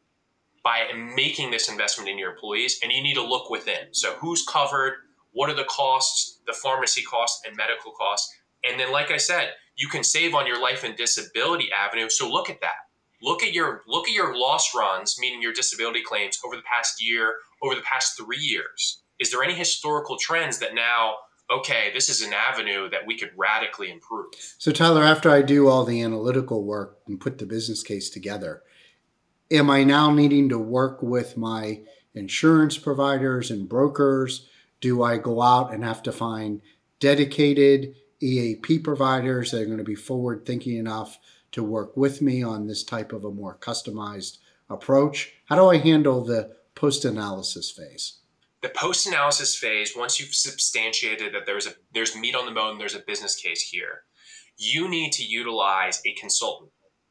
by 0.62 0.85
making 0.95 1.50
this 1.50 1.69
investment 1.69 2.11
in 2.11 2.19
your 2.19 2.31
employees? 2.33 2.81
And 2.83 2.93
you 2.93 3.03
need 3.03 3.15
to 3.15 3.25
look 3.25 3.50
within. 3.50 3.93
So 3.93 4.15
who's 4.15 4.45
covered? 4.45 4.95
What 5.33 5.50
are 5.50 5.55
the 5.55 5.65
costs, 5.65 6.38
the 6.47 6.53
pharmacy 6.53 7.03
costs 7.03 7.43
and 7.47 7.57
medical 7.57 7.93
costs? 7.93 8.35
And 8.69 8.81
then, 8.81 8.93
like 8.93 9.11
I 9.11 9.19
said, 9.19 9.50
you 9.76 9.88
can 9.88 10.03
save 10.03 10.35
on 10.35 10.47
your 10.47 10.61
life 10.61 10.85
and 10.85 10.97
disability 10.97 11.69
avenue. 11.73 12.09
So 12.09 12.31
look 12.31 12.50
at 12.50 12.61
that. 12.61 12.86
Look 13.23 13.42
at 13.42 13.52
your 13.52 13.82
look 13.87 14.08
at 14.08 14.14
your 14.14 14.37
loss 14.37 14.75
runs, 14.75 15.16
meaning 15.18 15.42
your 15.42 15.52
disability 15.52 16.02
claims 16.02 16.38
over 16.44 16.56
the 16.56 16.62
past 16.62 17.02
year, 17.02 17.37
over 17.62 17.75
the 17.75 17.82
past 17.82 18.16
three 18.16 18.38
years. 18.38 19.02
Is 19.18 19.30
there 19.30 19.42
any 19.42 19.54
historical 19.54 20.16
trends 20.18 20.58
that 20.58 20.75
now 20.75 21.14
okay 21.50 21.90
this 21.94 22.08
is 22.08 22.23
an 22.23 22.32
avenue 22.35 22.90
that 22.90 23.06
we 23.06 23.16
could 23.16 23.30
radically 23.37 23.90
improve? 23.90 24.26
So 24.58 24.73
tyler 24.73 25.02
after 25.04 25.30
i 25.30 25.42
do 25.42 25.68
all 25.68 25.85
the 25.85 26.02
analytical 26.02 26.64
work 26.64 26.99
and 27.06 27.20
put 27.20 27.38
the 27.38 27.46
business 27.46 27.82
case 27.82 28.11
together 28.11 28.62
am 29.50 29.70
i 29.70 29.85
now 29.85 30.11
needing 30.11 30.49
to 30.49 30.58
work 30.58 31.02
with 31.02 31.37
my 31.37 31.80
insurance 32.14 32.78
providers 32.78 33.50
and 33.50 33.68
brokers? 33.68 34.49
Do 34.80 35.02
i 35.02 35.18
go 35.18 35.40
out 35.40 35.73
and 35.73 35.85
have 35.85 36.02
to 36.04 36.12
find 36.12 36.61
dedicated 36.99 37.94
eap 38.20 38.85
providers 38.85 39.50
that 39.50 39.62
are 39.62 39.66
going 39.66 39.78
to 39.78 39.85
be 39.85 39.94
forward 39.94 40.44
thinking 40.44 40.76
enough 40.76 41.18
to 41.52 41.62
work 41.62 41.96
with 41.96 42.20
me 42.20 42.42
on 42.42 42.66
this 42.66 42.82
type 42.82 43.12
of 43.12 43.25
a 43.25 43.30
more 43.30 43.56
customized 43.56 44.38
approach. 44.68 45.32
How 45.46 45.56
do 45.56 45.68
i 45.68 45.76
handle 45.78 46.25
the 46.25 46.56
post 46.75 47.04
analysis 47.04 47.70
phase? 47.70 48.18
The 48.62 48.68
post 48.70 49.06
analysis 49.06 49.56
phase, 49.56 49.94
once 49.96 50.18
you've 50.18 50.35
substantiated 50.35 51.32
that 51.35 51.46
there's 51.46 51.66
a 51.66 51.75
there's 51.92 52.16
meat 52.16 52.35
on 52.35 52.46
the 52.46 52.52
bone, 52.52 52.78
there's 52.78 52.94
a 52.94 53.02
business 53.06 53.37
case 53.37 53.62
here, 53.62 54.02
you 54.56 54.88
need 54.88 55.12
to 55.12 55.25
utilize 55.25 56.00
a 56.06 56.14
consultant. 56.14 56.70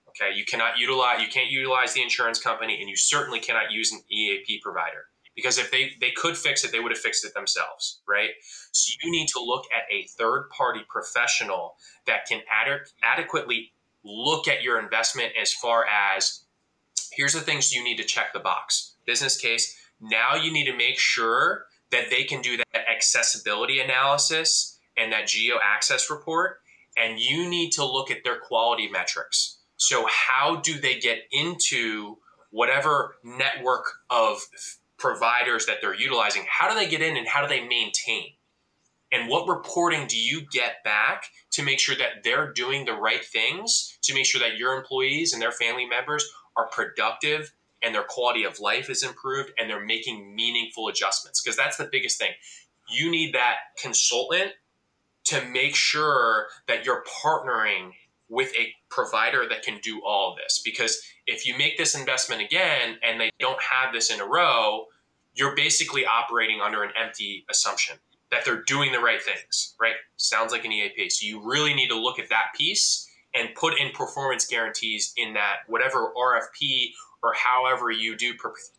Okay, 0.10 0.36
you 0.36 0.46
cannot 0.46 0.78
utilize 0.78 1.22
you 1.22 1.28
can't 1.28 1.50
utilize 1.50 1.94
the 1.94 2.02
insurance 2.02 2.40
company, 2.40 2.80
and 2.80 2.90
you 2.90 2.98
certainly 2.98 3.40
cannot 3.40 3.72
use 3.72 3.92
an 3.92 4.02
EAP 4.10 4.60
provider 4.62 5.06
because 5.36 5.58
if 5.58 5.72
they 5.72 5.92
they 6.00 6.12
could 6.12 6.38
fix 6.38 6.64
it, 6.64 6.72
they 6.72 6.80
would 6.80 6.92
have 6.92 7.00
fixed 7.00 7.26
it 7.26 7.34
themselves, 7.34 8.02
right? 8.08 8.30
So 8.72 8.94
you 9.04 9.12
need 9.12 9.28
to 9.30 9.40
look 9.40 9.66
at 9.76 9.84
a 9.94 10.08
third 10.18 10.50
party 10.50 10.82
professional 10.88 11.76
that 12.08 12.26
can 12.26 12.42
ad- 12.50 12.82
adequately 13.04 13.74
look 14.04 14.48
at 14.48 14.62
your 14.62 14.80
investment 14.80 15.34
as 15.40 15.54
far 15.54 15.86
as 15.88 16.44
here's 17.12 17.34
the 17.34 17.42
things 17.42 17.74
you 17.74 17.84
need 17.84 17.98
to 17.98 18.04
check 18.04 18.34
the 18.34 18.40
box 18.40 18.96
business 19.06 19.38
case 19.38 19.78
now 20.02 20.36
you 20.36 20.52
need 20.52 20.66
to 20.66 20.76
make 20.76 21.00
sure 21.00 21.66
that 21.92 22.10
they 22.10 22.24
can 22.24 22.42
do 22.42 22.58
that 22.58 22.90
accessibility 22.90 23.80
analysis 23.80 24.80
and 24.98 25.12
that 25.12 25.28
geo 25.28 25.56
access 25.64 26.10
report. 26.10 26.58
And 26.98 27.20
you 27.20 27.50
need 27.50 27.72
to 27.72 27.86
look 27.86 28.10
at 28.10 28.24
their 28.24 28.40
quality 28.40 28.88
metrics. 28.90 29.58
So, 29.78 30.08
how 30.10 30.62
do 30.64 30.80
they 30.80 31.00
get 31.00 31.20
into 31.32 32.18
whatever 32.52 33.18
network 33.24 33.84
of 34.10 34.40
providers 34.98 35.66
that 35.66 35.78
they're 35.82 35.96
utilizing? 35.96 36.46
How 36.50 36.70
do 36.70 36.76
they 36.76 36.90
get 36.90 37.02
in 37.02 37.18
and 37.18 37.28
how 37.28 37.42
do 37.42 37.48
they 37.48 37.62
maintain? 37.62 38.32
And 39.12 39.30
what 39.30 39.48
reporting 39.48 40.08
do 40.08 40.18
you 40.18 40.42
get 40.52 40.84
back 40.84 41.26
to 41.52 41.64
make 41.64 41.80
sure 41.80 41.96
that 41.96 42.24
they're 42.24 42.52
doing 42.52 42.86
the 42.86 42.94
right 42.94 43.24
things 43.24 43.98
to 44.02 44.14
make 44.14 44.26
sure 44.26 44.42
that 44.42 44.58
your 44.58 44.76
employees 44.76 45.32
and 45.34 45.42
their 45.42 45.52
family 45.52 45.86
members 45.86 46.26
are 46.58 46.68
productive 46.70 47.54
and 47.82 47.94
their 47.94 48.04
quality 48.04 48.44
of 48.44 48.60
life 48.60 48.90
is 48.90 49.04
improved 49.04 49.52
and 49.58 49.70
they're 49.70 49.86
making 49.86 50.36
meaningful 50.36 50.88
adjustments 50.88 51.42
because 51.42 51.56
that's 51.56 51.78
the 51.78 51.88
biggest 51.92 52.18
thing 52.18 52.32
you 52.90 53.10
need 53.10 53.34
that 53.34 53.56
consultant 53.78 54.52
to 55.26 55.44
make 55.46 55.76
sure 55.76 56.48
that 56.68 56.86
you're 56.86 57.04
partnering 57.24 57.92
with 58.30 58.52
a 58.58 58.74
provider 58.90 59.48
that 59.48 59.64
can 59.64 59.80
do 59.84 60.02
all 60.06 60.36
this. 60.36 60.62
Because 60.64 61.02
if 61.28 61.46
you 61.46 61.58
make 61.58 61.78
this 61.78 61.96
investment 61.96 62.42
again 62.42 62.98
and 63.04 63.20
they 63.20 63.32
don't 63.40 63.62
have 63.62 63.94
this 63.94 64.10
in 64.12 64.20
a 64.20 64.26
row 64.26 64.86
you're 65.36 65.56
basically 65.56 66.06
operating 66.06 66.62
under 66.62 66.82
an 66.82 66.92
empty 66.96 67.46
assumption 67.50 67.98
that 68.32 68.46
they're 68.46 68.64
doing 68.64 68.92
the 68.92 69.00
right 69.00 69.22
things 69.22 69.76
right? 69.80 69.96
Sounds 70.18 70.52
like 70.52 70.66
an 70.66 70.72
eap 70.72 70.94
so 71.12 71.26
you 71.26 71.42
really 71.44 71.74
need 71.74 71.90
to 71.90 71.98
look 71.98 72.20
at 72.20 72.30
that 72.30 72.48
piece 72.56 73.10
and 73.34 73.54
put 73.56 73.80
in 73.80 73.92
performance 73.92 74.48
guarantees 74.48 75.14
in 75.18 75.34
that 75.34 75.58
whatever 75.68 76.12
rfp 76.18 76.92
or 77.24 77.34
however 77.34 77.90
you 77.90 78.16
do 78.16 78.34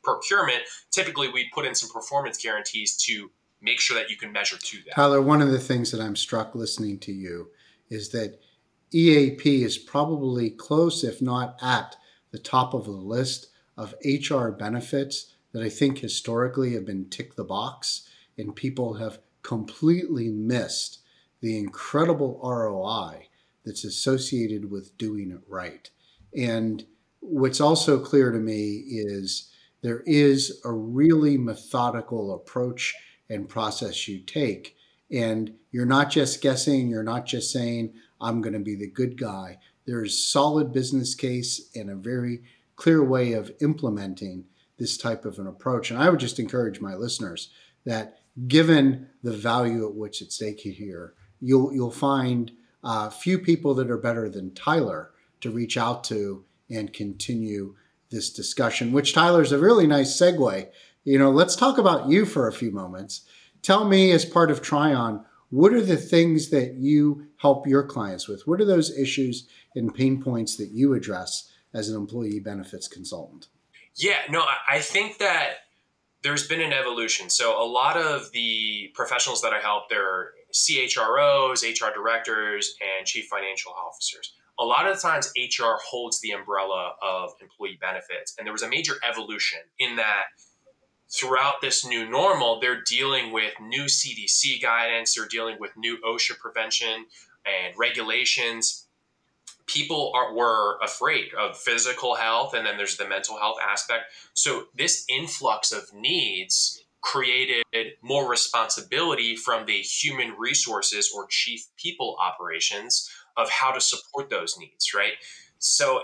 procurement, 0.04 0.62
typically 0.92 1.28
we 1.28 1.50
put 1.52 1.66
in 1.66 1.74
some 1.74 1.90
performance 1.90 2.40
guarantees 2.40 2.96
to 2.96 3.30
make 3.60 3.80
sure 3.80 3.98
that 3.98 4.08
you 4.08 4.16
can 4.16 4.30
measure 4.30 4.56
to 4.56 4.78
that. 4.84 4.94
Tyler, 4.94 5.20
one 5.20 5.42
of 5.42 5.50
the 5.50 5.58
things 5.58 5.90
that 5.90 6.00
I'm 6.00 6.14
struck 6.14 6.54
listening 6.54 6.98
to 7.00 7.12
you 7.12 7.48
is 7.90 8.10
that 8.10 8.38
EAP 8.96 9.62
is 9.62 9.76
probably 9.76 10.48
close, 10.48 11.04
if 11.04 11.20
not 11.20 11.58
at 11.60 11.96
the 12.30 12.38
top 12.38 12.72
of 12.72 12.86
the 12.86 12.90
list 12.92 13.48
of 13.76 13.94
HR 14.02 14.48
benefits 14.48 15.34
that 15.52 15.62
I 15.62 15.68
think 15.68 15.98
historically 15.98 16.72
have 16.72 16.86
been 16.86 17.10
tick 17.10 17.36
the 17.36 17.44
box 17.44 18.08
and 18.38 18.56
people 18.56 18.94
have 18.94 19.18
completely 19.42 20.30
missed 20.30 21.00
the 21.42 21.58
incredible 21.58 22.40
ROI 22.42 23.28
that's 23.66 23.84
associated 23.84 24.70
with 24.70 24.96
doing 24.96 25.30
it 25.30 25.42
right. 25.46 25.90
And 26.34 26.86
what's 27.20 27.60
also 27.60 27.98
clear 27.98 28.32
to 28.32 28.38
me 28.38 28.84
is 28.88 29.50
there 29.82 30.02
is 30.06 30.58
a 30.64 30.72
really 30.72 31.36
methodical 31.36 32.34
approach 32.34 32.94
and 33.28 33.46
process 33.46 34.08
you 34.08 34.20
take. 34.20 34.74
And 35.10 35.54
you're 35.70 35.84
not 35.84 36.10
just 36.10 36.40
guessing, 36.40 36.88
you're 36.88 37.02
not 37.02 37.26
just 37.26 37.52
saying, 37.52 37.92
I'm 38.20 38.40
going 38.40 38.52
to 38.54 38.58
be 38.58 38.74
the 38.74 38.90
good 38.90 39.18
guy. 39.18 39.58
There's 39.86 40.18
solid 40.18 40.72
business 40.72 41.14
case 41.14 41.70
and 41.74 41.90
a 41.90 41.94
very 41.94 42.42
clear 42.76 43.04
way 43.04 43.32
of 43.32 43.52
implementing 43.60 44.44
this 44.78 44.96
type 44.96 45.24
of 45.24 45.38
an 45.38 45.46
approach. 45.46 45.90
And 45.90 46.00
I 46.00 46.10
would 46.10 46.20
just 46.20 46.38
encourage 46.38 46.80
my 46.80 46.94
listeners 46.94 47.50
that 47.84 48.18
given 48.46 49.08
the 49.22 49.32
value 49.32 49.86
at 49.86 49.94
which 49.94 50.20
it's 50.20 50.34
stake 50.34 50.60
here, 50.60 51.14
you'll 51.40 51.72
you'll 51.72 51.90
find 51.90 52.52
a 52.84 52.88
uh, 52.88 53.10
few 53.10 53.38
people 53.38 53.74
that 53.74 53.90
are 53.90 53.98
better 53.98 54.28
than 54.28 54.54
Tyler 54.54 55.10
to 55.40 55.50
reach 55.50 55.76
out 55.76 56.04
to 56.04 56.44
and 56.70 56.92
continue 56.92 57.74
this 58.10 58.30
discussion, 58.32 58.92
which 58.92 59.14
Tyler 59.14 59.42
is 59.42 59.52
a 59.52 59.58
really 59.58 59.86
nice 59.86 60.18
segue. 60.20 60.68
You 61.04 61.18
know, 61.18 61.30
let's 61.30 61.56
talk 61.56 61.78
about 61.78 62.08
you 62.08 62.24
for 62.26 62.46
a 62.46 62.52
few 62.52 62.70
moments. 62.70 63.22
Tell 63.62 63.84
me, 63.84 64.12
as 64.12 64.24
part 64.24 64.50
of 64.50 64.62
Trion, 64.62 65.24
what 65.50 65.72
are 65.72 65.82
the 65.82 65.96
things 65.96 66.50
that 66.50 66.74
you 66.74 67.26
help 67.38 67.66
your 67.66 67.82
clients 67.82 68.28
with? 68.28 68.46
What 68.46 68.60
are 68.60 68.64
those 68.64 68.96
issues 68.96 69.48
and 69.74 69.94
pain 69.94 70.22
points 70.22 70.56
that 70.56 70.70
you 70.70 70.94
address 70.94 71.52
as 71.74 71.88
an 71.88 71.96
employee 71.96 72.40
benefits 72.40 72.88
consultant? 72.88 73.48
Yeah, 73.96 74.18
no, 74.30 74.44
I 74.68 74.80
think 74.80 75.18
that 75.18 75.54
there's 76.22 76.46
been 76.46 76.60
an 76.60 76.72
evolution. 76.72 77.30
So 77.30 77.62
a 77.62 77.64
lot 77.64 77.96
of 77.96 78.32
the 78.32 78.90
professionals 78.94 79.42
that 79.42 79.52
I 79.52 79.60
help, 79.60 79.88
they're 79.88 80.32
CHROs, 80.52 81.62
HR 81.62 81.94
directors, 81.94 82.76
and 82.80 83.06
chief 83.06 83.26
financial 83.26 83.72
officers 83.72 84.32
a 84.58 84.64
lot 84.64 84.88
of 84.88 84.96
the 84.96 85.00
times 85.00 85.32
HR 85.36 85.74
holds 85.84 86.20
the 86.20 86.30
umbrella 86.30 86.92
of 87.02 87.32
employee 87.42 87.78
benefits. 87.80 88.34
And 88.38 88.46
there 88.46 88.52
was 88.52 88.62
a 88.62 88.68
major 88.68 88.94
evolution 89.08 89.58
in 89.78 89.96
that 89.96 90.24
throughout 91.10 91.60
this 91.60 91.86
new 91.86 92.08
normal, 92.08 92.60
they're 92.60 92.82
dealing 92.82 93.32
with 93.32 93.52
new 93.60 93.84
CDC 93.84 94.60
guidance, 94.60 95.14
they're 95.14 95.28
dealing 95.28 95.56
with 95.60 95.76
new 95.76 95.98
OSHA 96.06 96.38
prevention 96.38 97.06
and 97.44 97.74
regulations. 97.78 98.86
People 99.66 100.12
are, 100.14 100.34
were 100.34 100.78
afraid 100.82 101.34
of 101.34 101.56
physical 101.56 102.14
health, 102.14 102.54
and 102.54 102.66
then 102.66 102.76
there's 102.76 102.96
the 102.96 103.08
mental 103.08 103.38
health 103.38 103.58
aspect. 103.62 104.04
So, 104.32 104.66
this 104.76 105.04
influx 105.08 105.72
of 105.72 105.92
needs 105.92 106.84
created 107.06 107.64
more 108.02 108.28
responsibility 108.28 109.36
from 109.36 109.64
the 109.66 109.78
human 109.78 110.34
resources 110.36 111.12
or 111.14 111.26
chief 111.28 111.66
people 111.76 112.16
operations 112.20 113.08
of 113.36 113.48
how 113.48 113.70
to 113.70 113.80
support 113.80 114.28
those 114.28 114.56
needs, 114.58 114.92
right? 114.92 115.12
So 115.58 116.02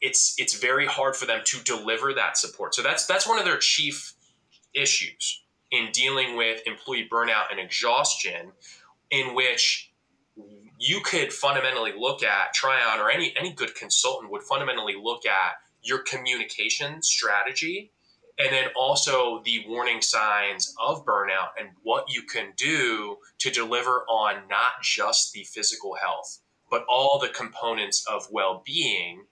it's 0.00 0.34
it's 0.38 0.58
very 0.58 0.86
hard 0.86 1.14
for 1.14 1.26
them 1.26 1.42
to 1.44 1.62
deliver 1.64 2.14
that 2.14 2.38
support. 2.38 2.74
So 2.74 2.82
that's 2.82 3.06
that's 3.06 3.28
one 3.28 3.38
of 3.38 3.44
their 3.44 3.58
chief 3.58 4.14
issues 4.74 5.42
in 5.70 5.90
dealing 5.92 6.36
with 6.36 6.66
employee 6.66 7.08
burnout 7.10 7.44
and 7.50 7.60
exhaustion, 7.60 8.52
in 9.10 9.34
which 9.34 9.92
you 10.78 11.00
could 11.02 11.32
fundamentally 11.32 11.92
look 11.96 12.22
at 12.22 12.54
Trion 12.54 12.98
or 12.98 13.10
any 13.10 13.34
any 13.38 13.52
good 13.52 13.74
consultant 13.74 14.32
would 14.32 14.42
fundamentally 14.42 14.96
look 15.00 15.26
at 15.26 15.54
your 15.82 15.98
communication 15.98 17.02
strategy 17.02 17.92
and 18.38 18.52
then 18.52 18.68
also 18.74 19.42
the 19.44 19.64
warning 19.68 20.00
signs 20.00 20.74
of 20.80 21.04
burnout 21.04 21.50
and 21.58 21.68
what 21.82 22.06
you 22.08 22.22
can 22.22 22.52
do 22.56 23.18
to 23.38 23.50
deliver 23.50 24.04
on 24.08 24.48
not 24.48 24.72
just 24.82 25.32
the 25.32 25.44
physical 25.44 25.94
health 25.94 26.38
but 26.70 26.84
all 26.88 27.18
the 27.18 27.28
components 27.28 28.04
of 28.08 28.26
well-being 28.30 29.24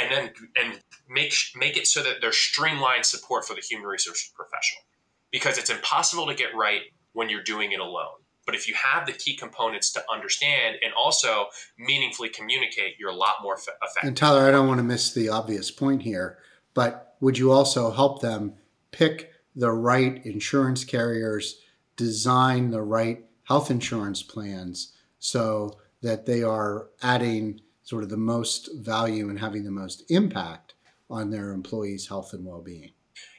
and 0.00 0.10
then 0.10 0.30
and 0.60 0.80
make 1.08 1.34
make 1.54 1.76
it 1.76 1.86
so 1.86 2.02
that 2.02 2.16
there's 2.20 2.36
streamlined 2.36 3.06
support 3.06 3.46
for 3.46 3.54
the 3.54 3.60
human 3.60 3.86
resources 3.86 4.30
professional. 4.34 4.82
Because 5.30 5.58
it's 5.58 5.70
impossible 5.70 6.26
to 6.26 6.34
get 6.34 6.54
right 6.54 6.82
when 7.12 7.28
you're 7.28 7.42
doing 7.42 7.72
it 7.72 7.80
alone. 7.80 8.18
But 8.46 8.54
if 8.54 8.68
you 8.68 8.74
have 8.74 9.06
the 9.06 9.12
key 9.12 9.36
components 9.36 9.92
to 9.94 10.02
understand 10.10 10.76
and 10.82 10.94
also 10.94 11.46
meaningfully 11.78 12.28
communicate 12.28 12.94
you're 12.98 13.10
a 13.10 13.14
lot 13.14 13.36
more 13.42 13.54
effective. 13.54 13.80
And 14.02 14.16
tyler 14.16 14.46
i 14.46 14.50
don't 14.50 14.68
want 14.68 14.78
to 14.78 14.84
miss 14.84 15.12
the 15.12 15.28
obvious 15.28 15.70
point 15.70 16.02
here 16.02 16.38
but 16.76 17.16
would 17.20 17.38
you 17.38 17.50
also 17.50 17.90
help 17.90 18.20
them 18.20 18.54
pick 18.92 19.32
the 19.56 19.72
right 19.72 20.24
insurance 20.26 20.84
carriers, 20.84 21.60
design 21.96 22.70
the 22.70 22.82
right 22.82 23.24
health 23.44 23.70
insurance 23.70 24.22
plans 24.22 24.92
so 25.18 25.78
that 26.02 26.26
they 26.26 26.42
are 26.42 26.88
adding 27.02 27.60
sort 27.86 28.02
of 28.02 28.08
the 28.08 28.16
most 28.16 28.68
value 28.74 29.30
and 29.30 29.38
having 29.38 29.62
the 29.62 29.70
most 29.70 30.02
impact 30.10 30.74
on 31.08 31.30
their 31.30 31.52
employees' 31.52 32.08
health 32.08 32.32
and 32.32 32.44
well-being? 32.44 32.90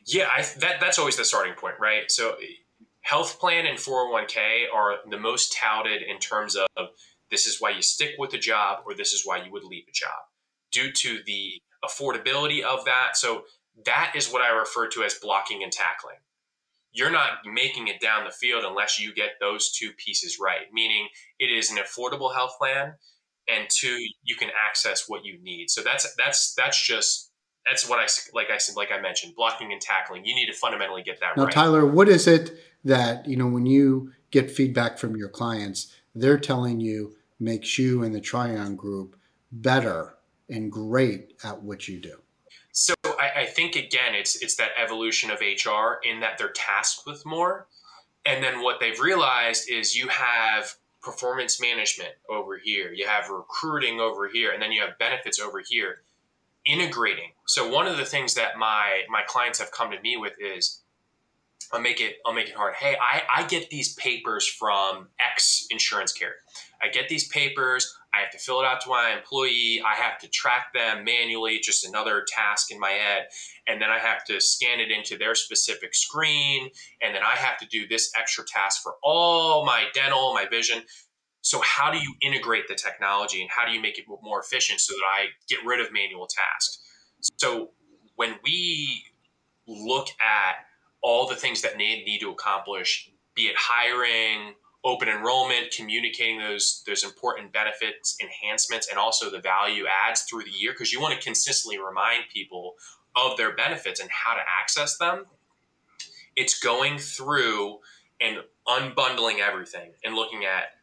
Yeah, 0.06 0.30
I, 0.34 0.42
that 0.60 0.80
that's 0.80 0.98
always 0.98 1.18
the 1.18 1.26
starting 1.26 1.54
point, 1.54 1.76
right? 1.82 2.10
So 2.10 2.38
health 3.02 3.40
plan 3.42 3.66
and 3.66 3.78
401k 3.78 4.74
are 4.74 4.96
the 5.10 5.20
most 5.20 5.52
touted 5.52 6.02
in 6.02 6.18
terms 6.20 6.56
of 6.56 6.88
this 7.30 7.46
is 7.46 7.60
why 7.60 7.72
you 7.72 7.82
stick 7.82 8.12
with 8.18 8.34
a 8.34 8.38
job 8.38 8.84
or 8.86 8.94
this 8.94 9.12
is 9.12 9.24
why 9.26 9.44
you 9.44 9.52
would 9.52 9.66
leave 9.66 9.84
a 9.90 9.92
job 9.92 10.18
due 10.72 10.94
to 10.94 11.20
the 11.26 11.62
affordability 11.84 12.64
of 12.64 12.86
that. 12.86 13.18
So 13.18 13.44
that 13.86 14.14
is 14.16 14.32
what 14.32 14.42
I 14.42 14.50
refer 14.50 14.88
to 14.88 15.04
as 15.04 15.16
blocking 15.16 15.62
and 15.62 15.74
tackling. 15.74 16.16
You're 16.94 17.12
not 17.12 17.40
making 17.46 17.90
it 17.90 18.00
down 18.00 18.24
the 18.24 18.32
field 18.32 18.64
unless 18.66 18.98
you 18.98 19.14
get 19.14 19.32
those 19.42 19.72
two 19.72 19.92
pieces 19.98 20.38
right, 20.42 20.72
meaning 20.72 21.10
it 21.38 21.52
is 21.52 21.70
an 21.70 21.78
affordable 21.78 22.34
health 22.34 22.56
plan 22.58 22.94
and 23.48 23.68
two 23.70 23.98
you 24.24 24.36
can 24.36 24.50
access 24.68 25.08
what 25.08 25.26
you 25.26 25.40
need. 25.42 25.70
So 25.70 25.82
that's 25.82 26.14
that's 26.16 26.54
that's 26.54 26.82
just 26.82 27.32
that's 27.66 27.88
what 27.88 28.00
I 28.00 28.08
like 28.34 28.50
I 28.50 28.58
said 28.58 28.76
like 28.76 28.90
I 28.92 29.00
mentioned 29.00 29.36
blocking 29.36 29.72
and 29.72 29.82
tackling. 29.82 30.26
You 30.26 30.36
need 30.36 30.48
to 30.48 30.54
fundamentally 30.54 31.04
get 31.04 31.20
that 31.20 31.38
now, 31.38 31.46
right. 31.46 31.56
Now 31.56 31.62
Tyler, 31.62 31.86
what 31.86 32.08
is 32.10 32.28
it 32.28 32.58
that, 32.84 33.28
you 33.28 33.36
know, 33.36 33.48
when 33.48 33.66
you 33.66 34.12
get 34.32 34.50
feedback 34.50 34.98
from 34.98 35.16
your 35.16 35.30
clients, 35.30 35.94
they're 36.16 36.38
telling 36.38 36.80
you 36.80 37.16
makes 37.40 37.78
you 37.78 38.04
and 38.04 38.16
the 38.16 38.22
Trion 38.22 38.76
group 38.76 39.16
better 39.52 40.16
and 40.50 40.72
great 40.72 41.34
at 41.44 41.62
what 41.62 41.88
you 41.88 42.00
do? 42.00 42.18
So 42.72 42.94
I, 43.06 43.42
I, 43.42 43.46
think 43.46 43.76
again, 43.76 44.14
it's 44.14 44.42
it's 44.42 44.56
that 44.58 44.70
evolution 44.78 45.32
of 45.32 45.40
HR 45.40 46.00
in 46.08 46.20
that 46.20 46.38
they're 46.38 46.52
tasked 46.52 47.08
with 47.08 47.26
more, 47.26 47.68
and 48.24 48.44
then 48.44 48.62
what 48.62 48.80
they've 48.80 49.00
realized 49.00 49.68
is 49.68 49.96
you 49.96 50.08
have 50.10 50.76
performance 51.08 51.62
management 51.62 52.12
over 52.30 52.58
here, 52.58 52.92
you 52.92 53.08
have 53.08 53.30
recruiting 53.30 54.02
over 54.02 54.28
here, 54.28 54.52
and 54.52 54.62
then 54.62 54.74
you 54.74 54.82
have 54.82 54.98
benefits 55.00 55.40
over 55.40 55.64
here. 55.66 56.02
Integrating. 56.66 57.32
So 57.46 57.70
one 57.70 57.88
of 57.88 57.96
the 57.96 58.04
things 58.04 58.34
that 58.34 58.58
my 58.58 59.04
my 59.10 59.22
clients 59.26 59.60
have 59.60 59.72
come 59.72 59.90
to 59.92 60.02
me 60.02 60.18
with 60.18 60.34
is 60.38 60.82
I'll 61.72 61.80
make 61.80 62.02
it 62.02 62.18
I'll 62.26 62.34
make 62.34 62.50
it 62.50 62.56
hard. 62.56 62.76
Hey, 62.76 62.98
I, 63.02 63.24
I 63.34 63.48
get 63.48 63.70
these 63.70 63.96
papers 63.96 64.46
from 64.46 65.08
X 65.18 65.66
insurance 65.70 66.12
carrier. 66.12 66.36
I 66.82 66.90
get 66.90 67.08
these 67.08 67.30
papers. 67.30 67.96
I 68.18 68.22
have 68.22 68.32
to 68.32 68.40
fill 68.40 68.60
it 68.62 68.66
out 68.66 68.82
to 68.82 68.90
my 68.90 69.14
employee. 69.16 69.82
I 69.86 69.96
have 69.96 70.18
to 70.20 70.28
track 70.30 70.74
them 70.74 71.04
manually, 71.04 71.60
just 71.60 71.86
another 71.86 72.26
task 72.28 72.72
in 72.72 72.80
my 72.80 72.92
head. 72.92 73.28
And 73.68 73.82
then 73.82 73.90
I 73.90 74.00
have 74.00 74.24
to 74.26 74.42
scan 74.42 74.80
it 74.80 74.90
into 74.90 75.18
their 75.18 75.36
specific 75.36 75.94
screen. 75.94 76.70
And 77.02 77.14
then 77.14 77.22
I 77.24 77.36
have 77.36 77.58
to 77.60 77.68
do 77.68 77.88
this 77.88 78.12
extra 78.18 78.44
task 78.46 78.82
for 78.82 78.96
all 79.04 79.66
my 79.66 79.86
dental, 79.94 80.34
my 80.34 80.48
vision. 80.50 80.82
So, 81.42 81.62
how 81.62 81.92
do 81.92 81.98
you 81.98 82.14
integrate 82.22 82.68
the 82.68 82.76
technology 82.76 83.42
and 83.42 83.50
how 83.50 83.66
do 83.66 83.72
you 83.72 83.82
make 83.82 83.98
it 84.00 84.06
more 84.22 84.42
efficient 84.42 84.82
so 84.82 84.94
that 84.94 85.22
I 85.22 85.26
get 85.48 85.60
rid 85.66 85.80
of 85.80 85.94
manual 85.94 86.28
tasks? 86.28 86.80
So, 87.38 87.72
when 88.16 88.36
we 88.44 89.04
look 89.68 90.08
at 90.20 90.56
all 91.02 91.28
the 91.28 91.36
things 91.36 91.62
that 91.62 91.74
they 91.78 92.04
need 92.04 92.20
to 92.20 92.32
accomplish, 92.32 93.10
be 93.36 93.44
it 93.44 93.56
hiring, 93.56 94.56
open 94.84 95.10
enrollment, 95.10 95.72
communicating 95.76 96.40
those 96.40 96.84
those 96.86 97.04
important 97.04 97.52
benefits 97.52 98.18
enhancements 98.22 98.88
and 98.90 98.98
also 98.98 99.30
the 99.30 99.40
value 99.40 99.86
adds 100.08 100.22
through 100.22 100.44
the 100.44 100.52
year 100.52 100.72
because 100.72 100.94
you 100.94 101.02
want 101.02 101.14
to 101.14 101.20
consistently 101.22 101.80
remind 101.80 102.24
people 102.32 102.76
of 103.16 103.36
their 103.38 103.56
benefits 103.56 104.00
and 104.00 104.10
how 104.12 104.34
to 104.34 104.42
access 104.62 104.98
them. 104.98 105.26
It's 106.36 106.60
going 106.60 107.00
through 107.00 107.80
and 108.22 108.38
unbundling 108.68 109.40
everything 109.40 109.92
and 110.04 110.16
looking 110.16 110.46
at 110.46 110.76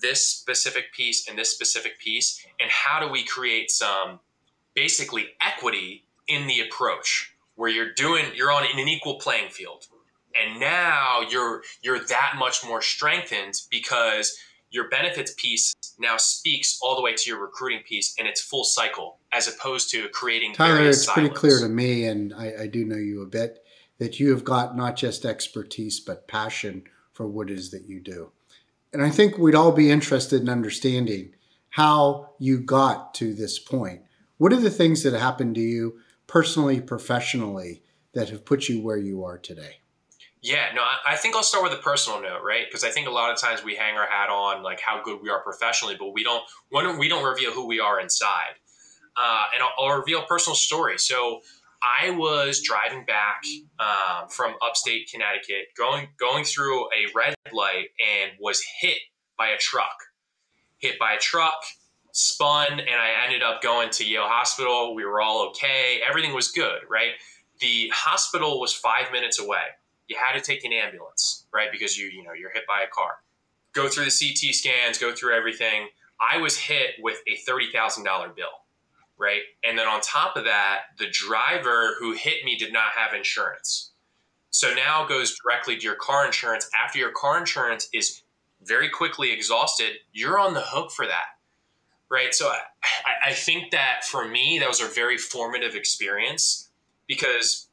this 0.00 0.24
specific 0.24 0.92
piece 0.92 1.28
and 1.28 1.38
this 1.38 1.52
specific 1.52 1.98
piece 1.98 2.44
and 2.60 2.70
how 2.70 3.00
do 3.00 3.08
we 3.08 3.24
create 3.24 3.70
some 3.70 4.20
basically 4.74 5.28
equity 5.40 6.04
in 6.28 6.46
the 6.46 6.60
approach 6.60 7.34
where 7.56 7.68
you're 7.68 7.92
doing 7.92 8.26
you're 8.34 8.52
on 8.52 8.64
an 8.64 8.88
equal 8.88 9.16
playing 9.16 9.50
field 9.50 9.86
and 10.38 10.60
now 10.60 11.20
you're 11.30 11.62
you're 11.82 12.04
that 12.06 12.34
much 12.38 12.64
more 12.64 12.82
strengthened 12.82 13.54
because 13.70 14.36
your 14.70 14.88
benefits 14.88 15.34
piece 15.36 15.74
now 15.98 16.16
speaks 16.16 16.78
all 16.80 16.94
the 16.94 17.02
way 17.02 17.14
to 17.14 17.30
your 17.30 17.40
recruiting 17.40 17.82
piece 17.86 18.14
and 18.18 18.28
it's 18.28 18.40
full 18.40 18.64
cycle 18.64 19.18
as 19.32 19.48
opposed 19.48 19.90
to 19.90 20.08
creating 20.10 20.52
tyler 20.52 20.88
it's 20.88 21.04
silos. 21.04 21.14
pretty 21.14 21.34
clear 21.34 21.58
to 21.60 21.68
me 21.68 22.04
and 22.04 22.32
I, 22.34 22.62
I 22.62 22.66
do 22.66 22.84
know 22.84 22.96
you 22.96 23.22
a 23.22 23.26
bit 23.26 23.58
that 23.98 24.18
you 24.18 24.30
have 24.30 24.44
got 24.44 24.76
not 24.76 24.96
just 24.96 25.24
expertise 25.24 26.00
but 26.00 26.28
passion 26.28 26.84
for 27.12 27.26
what 27.26 27.50
it 27.50 27.58
is 27.58 27.70
that 27.72 27.86
you 27.86 28.00
do. 28.00 28.30
And 28.92 29.02
i 29.02 29.10
think 29.10 29.38
we'd 29.38 29.54
all 29.54 29.72
be 29.72 29.90
interested 29.90 30.40
in 30.40 30.48
understanding 30.48 31.34
how 31.70 32.30
you 32.38 32.58
got 32.58 33.14
to 33.14 33.32
this 33.32 33.58
point. 33.58 34.02
What 34.38 34.52
are 34.52 34.60
the 34.60 34.70
things 34.70 35.02
that 35.02 35.12
happened 35.12 35.54
to 35.56 35.60
you 35.60 36.00
personally 36.26 36.80
professionally 36.80 37.82
that 38.14 38.30
have 38.30 38.44
put 38.44 38.68
you 38.68 38.80
where 38.80 38.96
you 38.96 39.22
are 39.24 39.38
today 39.38 39.79
yeah, 40.42 40.70
no, 40.74 40.82
I 41.06 41.16
think 41.16 41.36
I'll 41.36 41.42
start 41.42 41.64
with 41.64 41.72
a 41.74 41.82
personal 41.82 42.22
note, 42.22 42.40
right? 42.42 42.64
Because 42.66 42.82
I 42.82 42.88
think 42.88 43.06
a 43.06 43.10
lot 43.10 43.30
of 43.30 43.38
times 43.38 43.62
we 43.62 43.76
hang 43.76 43.96
our 43.96 44.06
hat 44.06 44.30
on 44.30 44.62
like 44.62 44.80
how 44.80 45.02
good 45.02 45.20
we 45.22 45.28
are 45.28 45.42
professionally, 45.42 45.96
but 45.98 46.12
we 46.14 46.24
don't 46.24 46.42
we 46.98 47.08
don't 47.08 47.24
reveal 47.24 47.52
who 47.52 47.66
we 47.66 47.78
are 47.78 48.00
inside. 48.00 48.54
Uh, 49.16 49.44
and 49.52 49.62
I'll, 49.62 49.72
I'll, 49.78 49.98
reveal 49.98 50.22
a 50.22 50.26
personal 50.26 50.54
story. 50.54 50.96
So 50.96 51.40
I 51.82 52.10
was 52.12 52.62
driving 52.62 53.04
back 53.04 53.42
um, 53.78 54.28
from 54.30 54.54
upstate 54.64 55.10
Connecticut, 55.12 55.66
going 55.76 56.08
going 56.18 56.44
through 56.44 56.86
a 56.86 57.12
red 57.14 57.34
light, 57.52 57.88
and 58.00 58.32
was 58.40 58.62
hit 58.80 58.98
by 59.36 59.48
a 59.48 59.58
truck. 59.58 59.96
Hit 60.78 60.98
by 60.98 61.12
a 61.12 61.18
truck, 61.18 61.60
spun, 62.12 62.70
and 62.70 62.88
I 62.88 63.26
ended 63.26 63.42
up 63.42 63.60
going 63.60 63.90
to 63.90 64.06
Yale 64.06 64.22
Hospital. 64.22 64.94
We 64.94 65.04
were 65.04 65.20
all 65.20 65.48
okay. 65.48 66.00
Everything 66.08 66.32
was 66.32 66.50
good, 66.50 66.80
right? 66.88 67.12
The 67.60 67.90
hospital 67.92 68.58
was 68.58 68.72
five 68.72 69.12
minutes 69.12 69.38
away 69.38 69.58
you 70.10 70.16
had 70.16 70.36
to 70.36 70.44
take 70.44 70.64
an 70.64 70.72
ambulance, 70.72 71.46
right? 71.54 71.70
Because 71.70 71.96
you, 71.96 72.08
you 72.08 72.24
know, 72.24 72.32
you're 72.32 72.50
hit 72.50 72.64
by 72.66 72.82
a 72.82 72.88
car. 72.88 73.22
Go 73.72 73.88
through 73.88 74.06
the 74.06 74.10
CT 74.10 74.52
scans, 74.52 74.98
go 74.98 75.14
through 75.14 75.34
everything. 75.34 75.88
I 76.20 76.38
was 76.38 76.58
hit 76.58 76.96
with 77.00 77.18
a 77.28 77.38
$30,000 77.48 78.34
bill, 78.34 78.48
right? 79.16 79.42
And 79.64 79.78
then 79.78 79.86
on 79.86 80.00
top 80.00 80.36
of 80.36 80.44
that, 80.44 80.80
the 80.98 81.06
driver 81.08 81.94
who 82.00 82.12
hit 82.12 82.44
me 82.44 82.56
did 82.56 82.72
not 82.72 82.90
have 82.96 83.14
insurance. 83.14 83.92
So 84.50 84.74
now 84.74 85.04
it 85.04 85.08
goes 85.08 85.38
directly 85.38 85.76
to 85.76 85.82
your 85.82 85.94
car 85.94 86.26
insurance. 86.26 86.68
After 86.74 86.98
your 86.98 87.12
car 87.12 87.38
insurance 87.38 87.88
is 87.94 88.22
very 88.64 88.88
quickly 88.88 89.32
exhausted, 89.32 89.92
you're 90.12 90.40
on 90.40 90.54
the 90.54 90.60
hook 90.60 90.90
for 90.90 91.06
that, 91.06 91.36
right? 92.10 92.34
So 92.34 92.48
I, 92.48 93.28
I 93.30 93.32
think 93.32 93.70
that 93.70 94.04
for 94.04 94.26
me, 94.26 94.58
that 94.58 94.68
was 94.68 94.80
a 94.80 94.86
very 94.86 95.16
formative 95.16 95.76
experience 95.76 96.68
because 97.06 97.68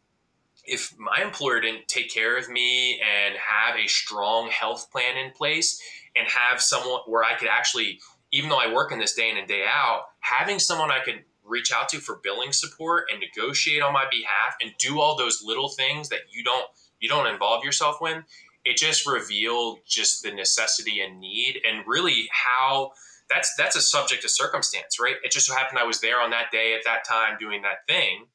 if 0.67 0.93
my 0.99 1.23
employer 1.23 1.61
didn't 1.61 1.87
take 1.87 2.13
care 2.13 2.37
of 2.37 2.49
me 2.49 2.99
and 2.99 3.35
have 3.37 3.77
a 3.77 3.87
strong 3.87 4.49
health 4.49 4.91
plan 4.91 5.17
in 5.17 5.31
place 5.31 5.81
and 6.15 6.27
have 6.27 6.61
someone 6.61 6.99
where 7.05 7.23
I 7.23 7.35
could 7.35 7.47
actually, 7.47 7.99
even 8.33 8.49
though 8.49 8.59
I 8.59 8.71
work 8.71 8.91
in 8.91 8.99
this 8.99 9.13
day 9.13 9.29
in 9.29 9.37
and 9.37 9.47
day 9.47 9.65
out, 9.67 10.01
having 10.19 10.59
someone 10.59 10.91
I 10.91 10.99
could 10.99 11.23
reach 11.43 11.71
out 11.71 11.87
to 11.89 11.99
for 11.99 12.19
billing 12.21 12.51
support 12.51 13.05
and 13.11 13.21
negotiate 13.21 13.81
on 13.81 13.93
my 13.93 14.03
behalf 14.11 14.57
and 14.61 14.71
do 14.77 14.99
all 14.99 15.15
those 15.17 15.41
little 15.43 15.69
things 15.69 16.09
that 16.09 16.19
you 16.29 16.43
don't 16.43 16.65
you 16.99 17.07
don't 17.07 17.27
involve 17.27 17.63
yourself 17.63 17.97
in, 18.01 18.23
it 18.65 18.75
just 18.75 19.07
revealed 19.07 19.79
just 19.87 20.23
the 20.23 20.31
necessity 20.31 20.99
and 20.99 21.19
need 21.19 21.61
and 21.65 21.85
really 21.87 22.27
how 22.31 22.91
that's 23.29 23.53
that's 23.57 23.77
a 23.77 23.81
subject 23.81 24.25
of 24.25 24.31
circumstance, 24.31 24.99
right? 24.99 25.15
It 25.23 25.31
just 25.31 25.45
so 25.45 25.55
happened 25.55 25.79
I 25.79 25.85
was 25.85 26.01
there 26.01 26.19
on 26.19 26.31
that 26.31 26.51
day 26.51 26.73
at 26.73 26.83
that 26.83 27.05
time 27.07 27.37
doing 27.39 27.61
that 27.61 27.87
thing 27.87 28.25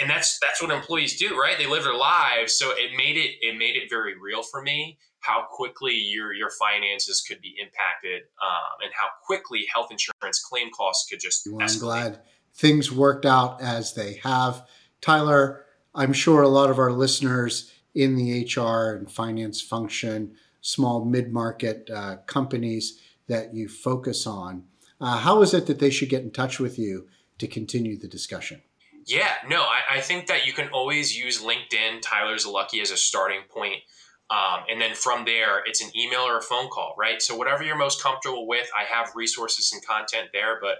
and 0.00 0.08
that's 0.08 0.38
that's 0.40 0.62
what 0.62 0.70
employees 0.70 1.18
do 1.18 1.38
right? 1.38 1.56
They 1.58 1.66
live 1.66 1.84
their 1.84 1.96
lives. 1.96 2.54
So 2.56 2.70
it 2.70 2.96
made 2.96 3.16
it 3.16 3.32
it 3.40 3.58
made 3.58 3.76
it 3.76 3.88
very 3.90 4.18
real 4.18 4.42
for 4.42 4.62
me 4.62 4.98
how 5.20 5.46
quickly 5.50 5.94
your 5.94 6.32
your 6.32 6.50
finances 6.50 7.20
could 7.20 7.40
be 7.40 7.54
impacted 7.60 8.22
um, 8.42 8.82
and 8.82 8.92
how 8.94 9.06
quickly 9.24 9.66
health 9.72 9.88
insurance 9.90 10.40
claim 10.40 10.70
costs 10.70 11.08
could 11.08 11.20
just 11.20 11.46
well, 11.50 11.66
i'm 11.68 11.78
glad 11.78 12.20
things 12.54 12.92
worked 12.92 13.24
out 13.24 13.62
as 13.62 13.94
they 13.94 14.20
have. 14.24 14.66
Tyler 15.00 15.64
I'm 15.94 16.12
sure 16.12 16.42
a 16.42 16.48
lot 16.48 16.70
of 16.70 16.78
our 16.78 16.92
listeners 16.92 17.70
in 17.94 18.16
the 18.16 18.44
HR 18.44 18.96
and 18.96 19.10
finance 19.10 19.60
function, 19.60 20.34
small 20.60 21.04
mid 21.04 21.32
market 21.32 21.90
uh, 21.90 22.16
companies 22.26 22.98
that 23.28 23.54
you 23.54 23.68
focus 23.68 24.26
on, 24.26 24.64
uh, 25.00 25.18
how 25.18 25.42
is 25.42 25.52
it 25.52 25.66
that 25.66 25.78
they 25.78 25.90
should 25.90 26.08
get 26.08 26.22
in 26.22 26.30
touch 26.30 26.58
with 26.58 26.78
you 26.78 27.08
to 27.38 27.46
continue 27.46 27.98
the 27.98 28.08
discussion? 28.08 28.62
Yeah, 29.04 29.32
no, 29.48 29.62
I, 29.62 29.96
I 29.96 30.00
think 30.00 30.26
that 30.28 30.46
you 30.46 30.52
can 30.52 30.68
always 30.68 31.16
use 31.16 31.42
LinkedIn, 31.42 32.02
Tyler 32.02 32.36
Zalucky, 32.36 32.80
as 32.80 32.90
a 32.90 32.96
starting 32.96 33.42
point. 33.48 33.82
Um, 34.30 34.64
and 34.70 34.80
then 34.80 34.94
from 34.94 35.24
there, 35.24 35.62
it's 35.66 35.82
an 35.82 35.90
email 35.96 36.20
or 36.20 36.38
a 36.38 36.42
phone 36.42 36.68
call, 36.68 36.94
right? 36.96 37.20
So 37.20 37.36
whatever 37.36 37.62
you're 37.62 37.76
most 37.76 38.02
comfortable 38.02 38.46
with, 38.46 38.68
I 38.78 38.84
have 38.84 39.12
resources 39.14 39.72
and 39.72 39.84
content 39.84 40.28
there. 40.32 40.58
But 40.60 40.78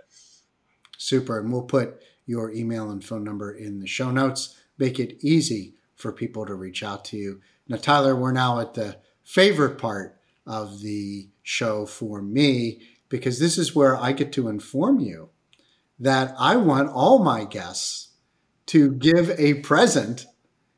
super, 0.96 1.38
and 1.38 1.52
we'll 1.52 1.62
put 1.62 2.02
your 2.24 2.52
email 2.52 2.90
and 2.90 3.04
phone 3.04 3.24
number 3.24 3.52
in 3.52 3.80
the 3.80 3.86
show 3.86 4.10
notes. 4.10 4.56
Make 4.78 4.98
it 4.98 5.22
easy 5.22 5.74
for 5.96 6.12
people 6.12 6.46
to 6.46 6.54
reach 6.54 6.82
out 6.82 7.04
to 7.06 7.16
you. 7.16 7.40
Now, 7.68 7.76
Tyler, 7.76 8.16
we're 8.16 8.32
now 8.32 8.60
at 8.60 8.74
the 8.74 8.96
favorite 9.24 9.78
part 9.78 10.18
of 10.46 10.80
the 10.80 11.28
show 11.42 11.86
for 11.86 12.22
me 12.22 12.82
because 13.08 13.38
this 13.38 13.58
is 13.58 13.74
where 13.74 13.96
I 13.96 14.12
get 14.12 14.32
to 14.32 14.48
inform 14.48 15.00
you 15.00 15.30
that 15.98 16.34
I 16.38 16.56
want 16.56 16.90
all 16.90 17.22
my 17.22 17.44
guests 17.44 18.08
to 18.72 18.90
give 18.92 19.28
a 19.38 19.52
present 19.60 20.24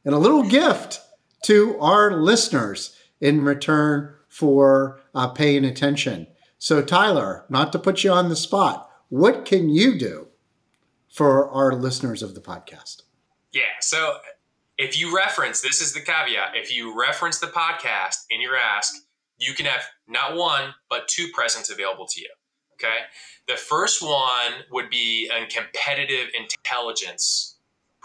and 0.05 0.17
a 0.17 0.19
little 0.19 0.43
gift 0.43 1.01
to 1.45 1.79
our 1.79 2.21
listeners 2.21 2.97
in 3.21 3.45
return 3.45 4.13
for 4.29 5.01
uh, 5.15 5.29
paying 5.29 5.65
attention. 5.65 6.27
So, 6.59 6.83
Tyler, 6.83 7.45
not 7.49 7.71
to 7.71 7.79
put 7.79 8.03
you 8.03 8.11
on 8.11 8.31
the 8.31 8.35
spot, 8.35 8.91
what 9.11 9.45
can 9.45 9.69
you 9.69 9.97
do 9.97 10.27
for 11.09 11.49
our 11.49 11.73
listeners 11.73 12.21
of 12.21 12.35
the 12.35 12.41
podcast? 12.41 13.03
Yeah. 13.53 13.79
So, 13.81 14.17
if 14.77 14.99
you 14.99 15.15
reference, 15.15 15.61
this 15.61 15.81
is 15.81 15.93
the 15.93 16.01
caveat, 16.01 16.57
if 16.57 16.75
you 16.75 16.99
reference 16.99 17.39
the 17.39 17.47
podcast 17.47 18.25
in 18.29 18.41
your 18.41 18.57
ask, 18.57 18.93
you 19.39 19.55
can 19.55 19.67
have 19.67 19.85
not 20.09 20.35
one, 20.35 20.75
but 20.91 21.07
two 21.07 21.29
presents 21.33 21.71
available 21.71 22.09
to 22.09 22.21
you. 22.21 22.31
Okay. 22.73 23.03
The 23.47 23.55
first 23.55 24.03
one 24.03 24.65
would 24.73 24.91
be 24.91 25.31
a 25.33 25.47
competitive 25.47 26.31
intelligence 26.35 27.54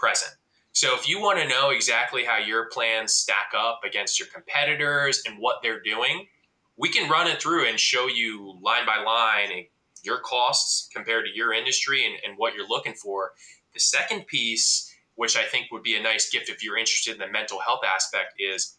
present. 0.00 0.32
So 0.72 0.94
if 0.94 1.08
you 1.08 1.20
want 1.20 1.38
to 1.40 1.48
know 1.48 1.70
exactly 1.70 2.24
how 2.24 2.38
your 2.38 2.70
plans 2.70 3.12
stack 3.12 3.52
up 3.56 3.80
against 3.84 4.18
your 4.18 4.28
competitors 4.32 5.22
and 5.26 5.38
what 5.38 5.56
they're 5.62 5.82
doing, 5.82 6.26
we 6.76 6.88
can 6.88 7.10
run 7.10 7.26
it 7.26 7.42
through 7.42 7.68
and 7.68 7.78
show 7.78 8.06
you 8.06 8.58
line 8.62 8.86
by 8.86 9.02
line 9.04 9.66
your 10.02 10.18
costs 10.20 10.88
compared 10.94 11.26
to 11.26 11.36
your 11.36 11.52
industry 11.52 12.06
and, 12.06 12.14
and 12.26 12.38
what 12.38 12.54
you're 12.54 12.68
looking 12.68 12.94
for. 12.94 13.32
The 13.74 13.80
second 13.80 14.26
piece, 14.26 14.90
which 15.16 15.36
I 15.36 15.44
think 15.44 15.66
would 15.70 15.82
be 15.82 15.96
a 15.96 16.02
nice 16.02 16.30
gift 16.30 16.48
if 16.48 16.64
you're 16.64 16.78
interested 16.78 17.12
in 17.12 17.18
the 17.18 17.28
mental 17.28 17.60
health 17.60 17.80
aspect, 17.84 18.34
is 18.38 18.78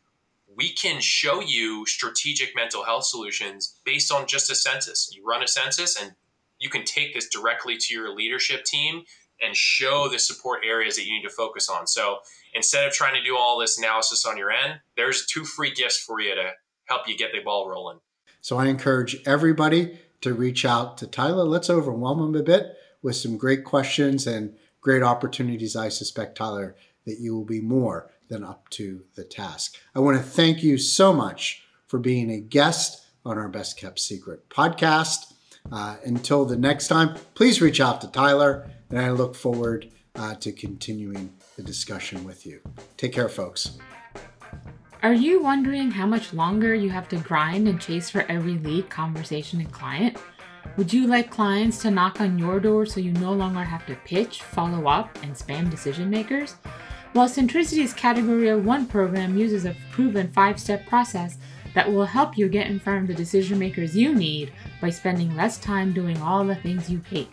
we 0.55 0.73
can 0.73 0.99
show 0.99 1.39
you 1.39 1.86
strategic 1.86 2.55
mental 2.55 2.84
health 2.84 3.05
solutions 3.05 3.79
based 3.86 4.12
on 4.12 4.27
just 4.27 4.51
a 4.51 4.55
census. 4.55 5.13
You 5.15 5.25
run 5.25 5.43
a 5.43 5.47
census 5.47 6.01
and 6.01 6.13
you 6.60 6.69
can 6.69 6.84
take 6.84 7.13
this 7.13 7.29
directly 7.29 7.77
to 7.77 7.93
your 7.93 8.13
leadership 8.13 8.63
team 8.65 9.03
and 9.41 9.56
show 9.56 10.08
the 10.08 10.19
support 10.19 10.62
areas 10.65 10.95
that 10.95 11.06
you 11.06 11.13
need 11.13 11.27
to 11.27 11.34
focus 11.34 11.69
on. 11.69 11.88
So 11.88 12.19
instead 12.54 12.88
of 12.88 12.93
trying 12.93 13.15
to 13.15 13.23
do 13.23 13.36
all 13.36 13.60
this 13.60 13.77
analysis 13.77 14.25
on 14.25 14.38
your 14.38 14.51
end, 14.51 14.80
there's 14.95 15.25
two 15.25 15.43
free 15.43 15.71
gifts 15.71 15.97
for 15.97 16.19
you 16.19 16.36
to 16.36 16.51
help 16.86 17.08
you 17.08 17.17
get 17.17 17.32
the 17.32 17.39
ball 17.39 17.69
rolling. 17.69 17.99
So 18.41 18.58
I 18.58 18.67
encourage 18.67 19.17
everybody 19.25 19.99
to 20.21 20.34
reach 20.34 20.65
out 20.65 20.97
to 20.99 21.08
Tyler. 21.08 21.43
Let's 21.43 21.69
overwhelm 21.69 22.19
him 22.19 22.39
a 22.39 22.43
bit 22.43 22.75
with 23.01 23.15
some 23.15 23.38
great 23.38 23.63
questions 23.63 24.27
and 24.27 24.56
great 24.82 25.04
opportunities. 25.04 25.75
I 25.75 25.89
suspect, 25.89 26.38
Tyler, 26.38 26.75
that 27.06 27.19
you 27.19 27.36
will 27.36 27.45
be 27.45 27.62
more 27.62 28.12
than 28.30 28.43
up 28.43 28.69
to 28.69 29.04
the 29.15 29.23
task. 29.23 29.77
I 29.95 29.99
want 29.99 30.17
to 30.17 30.23
thank 30.23 30.63
you 30.63 30.77
so 30.77 31.13
much 31.13 31.63
for 31.88 31.99
being 31.99 32.32
a 32.32 32.39
guest 32.39 33.06
on 33.25 33.38
our 33.38 33.49
Best 33.49 33.77
Kept 33.77 33.99
Secret 33.99 34.49
podcast. 34.49 35.34
Uh, 35.71 35.97
until 36.04 36.45
the 36.45 36.58
next 36.58 36.88
time, 36.88 37.15
please 37.36 37.62
reach 37.62 37.80
out 37.80 38.01
to 38.01 38.08
Tyler 38.08 38.71
and 38.91 38.99
I 38.99 39.12
look 39.12 39.36
forward 39.36 39.89
uh, 40.15 40.36
to 40.36 40.51
continuing 40.51 41.34
the 41.56 41.63
discussion 41.63 42.23
with 42.23 42.45
you. 42.45 42.62
Take 42.97 43.13
care, 43.13 43.30
folks. 43.30 43.77
Are 45.04 45.13
you 45.13 45.41
wondering 45.41 45.89
how 45.89 46.06
much 46.06 46.34
longer 46.34 46.75
you 46.75 46.89
have 46.91 47.10
to 47.10 47.17
grind 47.17 47.67
and 47.67 47.82
chase 47.82 48.10
for 48.10 48.21
every 48.30 48.56
lead, 48.60 48.89
conversation, 48.89 49.60
and 49.60 49.71
client? 49.71 50.17
Would 50.77 50.93
you 50.93 51.08
like 51.08 51.32
clients 51.32 51.82
to 51.82 51.91
knock 51.91 52.21
on 52.21 52.38
your 52.38 52.60
door 52.60 52.86
so 52.86 52.99
you 52.99 53.12
no 53.13 53.34
longer 53.34 53.63
have 53.63 53.86
to 53.88 53.95
pitch, 54.06 54.43
follow 54.43 54.88
up, 54.88 55.17
and 55.23 55.34
spam 55.34 55.71
decision 55.71 56.10
makers? 56.10 56.56
Well, 57.15 57.27
Centricity's 57.27 57.93
Category 57.93 58.49
of 58.49 58.63
One 58.63 58.86
program 58.86 59.38
uses 59.38 59.65
a 59.65 59.75
proven 59.91 60.32
five 60.32 60.60
step 60.60 60.86
process 60.86 61.38
that 61.73 61.91
will 61.91 62.06
help 62.06 62.38
you 62.38 62.47
get 62.47 62.67
in 62.67 62.80
front 62.80 63.01
of 63.01 63.08
the 63.08 63.13
decision 63.15 63.58
makers 63.58 63.95
you 63.95 64.13
need 64.13 64.54
by 64.82 64.89
spending 64.89 65.36
less 65.36 65.58
time 65.58 65.93
doing 65.93 66.21
all 66.21 66.43
the 66.45 66.56
things 66.56 66.89
you 66.89 67.01
hate. 67.10 67.32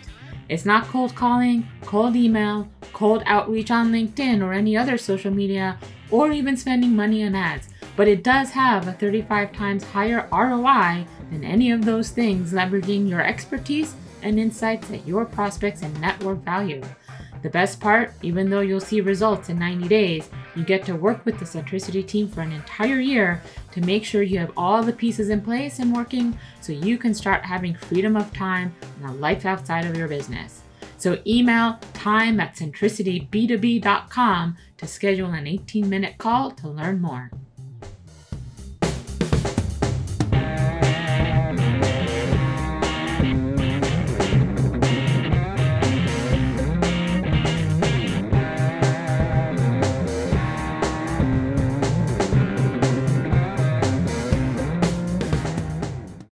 It's 0.48 0.64
not 0.64 0.86
cold 0.86 1.14
calling, 1.14 1.68
cold 1.82 2.16
email, 2.16 2.68
cold 2.94 3.22
outreach 3.26 3.70
on 3.70 3.92
LinkedIn 3.92 4.42
or 4.42 4.54
any 4.54 4.76
other 4.76 4.96
social 4.96 5.30
media, 5.30 5.78
or 6.10 6.32
even 6.32 6.56
spending 6.56 6.96
money 6.96 7.22
on 7.22 7.34
ads, 7.34 7.68
but 7.96 8.08
it 8.08 8.24
does 8.24 8.50
have 8.50 8.88
a 8.88 8.92
35 8.92 9.52
times 9.52 9.84
higher 9.84 10.26
ROI 10.32 11.06
than 11.30 11.44
any 11.44 11.70
of 11.70 11.84
those 11.84 12.10
things, 12.10 12.52
leveraging 12.52 13.08
your 13.08 13.20
expertise 13.20 13.94
and 14.22 14.40
insights 14.40 14.90
at 14.90 15.06
your 15.06 15.26
prospects 15.26 15.82
and 15.82 16.00
network 16.00 16.42
value. 16.44 16.82
The 17.42 17.50
best 17.50 17.80
part, 17.80 18.12
even 18.22 18.50
though 18.50 18.60
you'll 18.60 18.80
see 18.80 19.00
results 19.00 19.48
in 19.48 19.58
90 19.58 19.88
days, 19.88 20.28
you 20.56 20.64
get 20.64 20.84
to 20.86 20.96
work 20.96 21.24
with 21.24 21.38
the 21.38 21.44
Centricity 21.44 22.06
team 22.06 22.28
for 22.28 22.40
an 22.40 22.52
entire 22.52 22.98
year 22.98 23.40
to 23.72 23.80
make 23.80 24.04
sure 24.04 24.22
you 24.22 24.38
have 24.38 24.52
all 24.56 24.82
the 24.82 24.92
pieces 24.92 25.28
in 25.28 25.40
place 25.40 25.78
and 25.78 25.94
working 25.94 26.38
so 26.60 26.72
you 26.72 26.98
can 26.98 27.14
start 27.14 27.44
having 27.44 27.74
freedom 27.74 28.16
of 28.16 28.32
time 28.32 28.74
and 28.96 29.10
a 29.10 29.12
life 29.14 29.46
outside 29.46 29.84
of 29.84 29.96
your 29.96 30.08
business. 30.08 30.62
So 30.96 31.20
email 31.26 31.78
time 31.94 32.40
at 32.40 32.56
centricityb2b.com 32.56 34.56
to 34.78 34.86
schedule 34.86 35.30
an 35.30 35.46
18 35.46 35.88
minute 35.88 36.18
call 36.18 36.50
to 36.52 36.68
learn 36.68 37.00
more. 37.00 37.30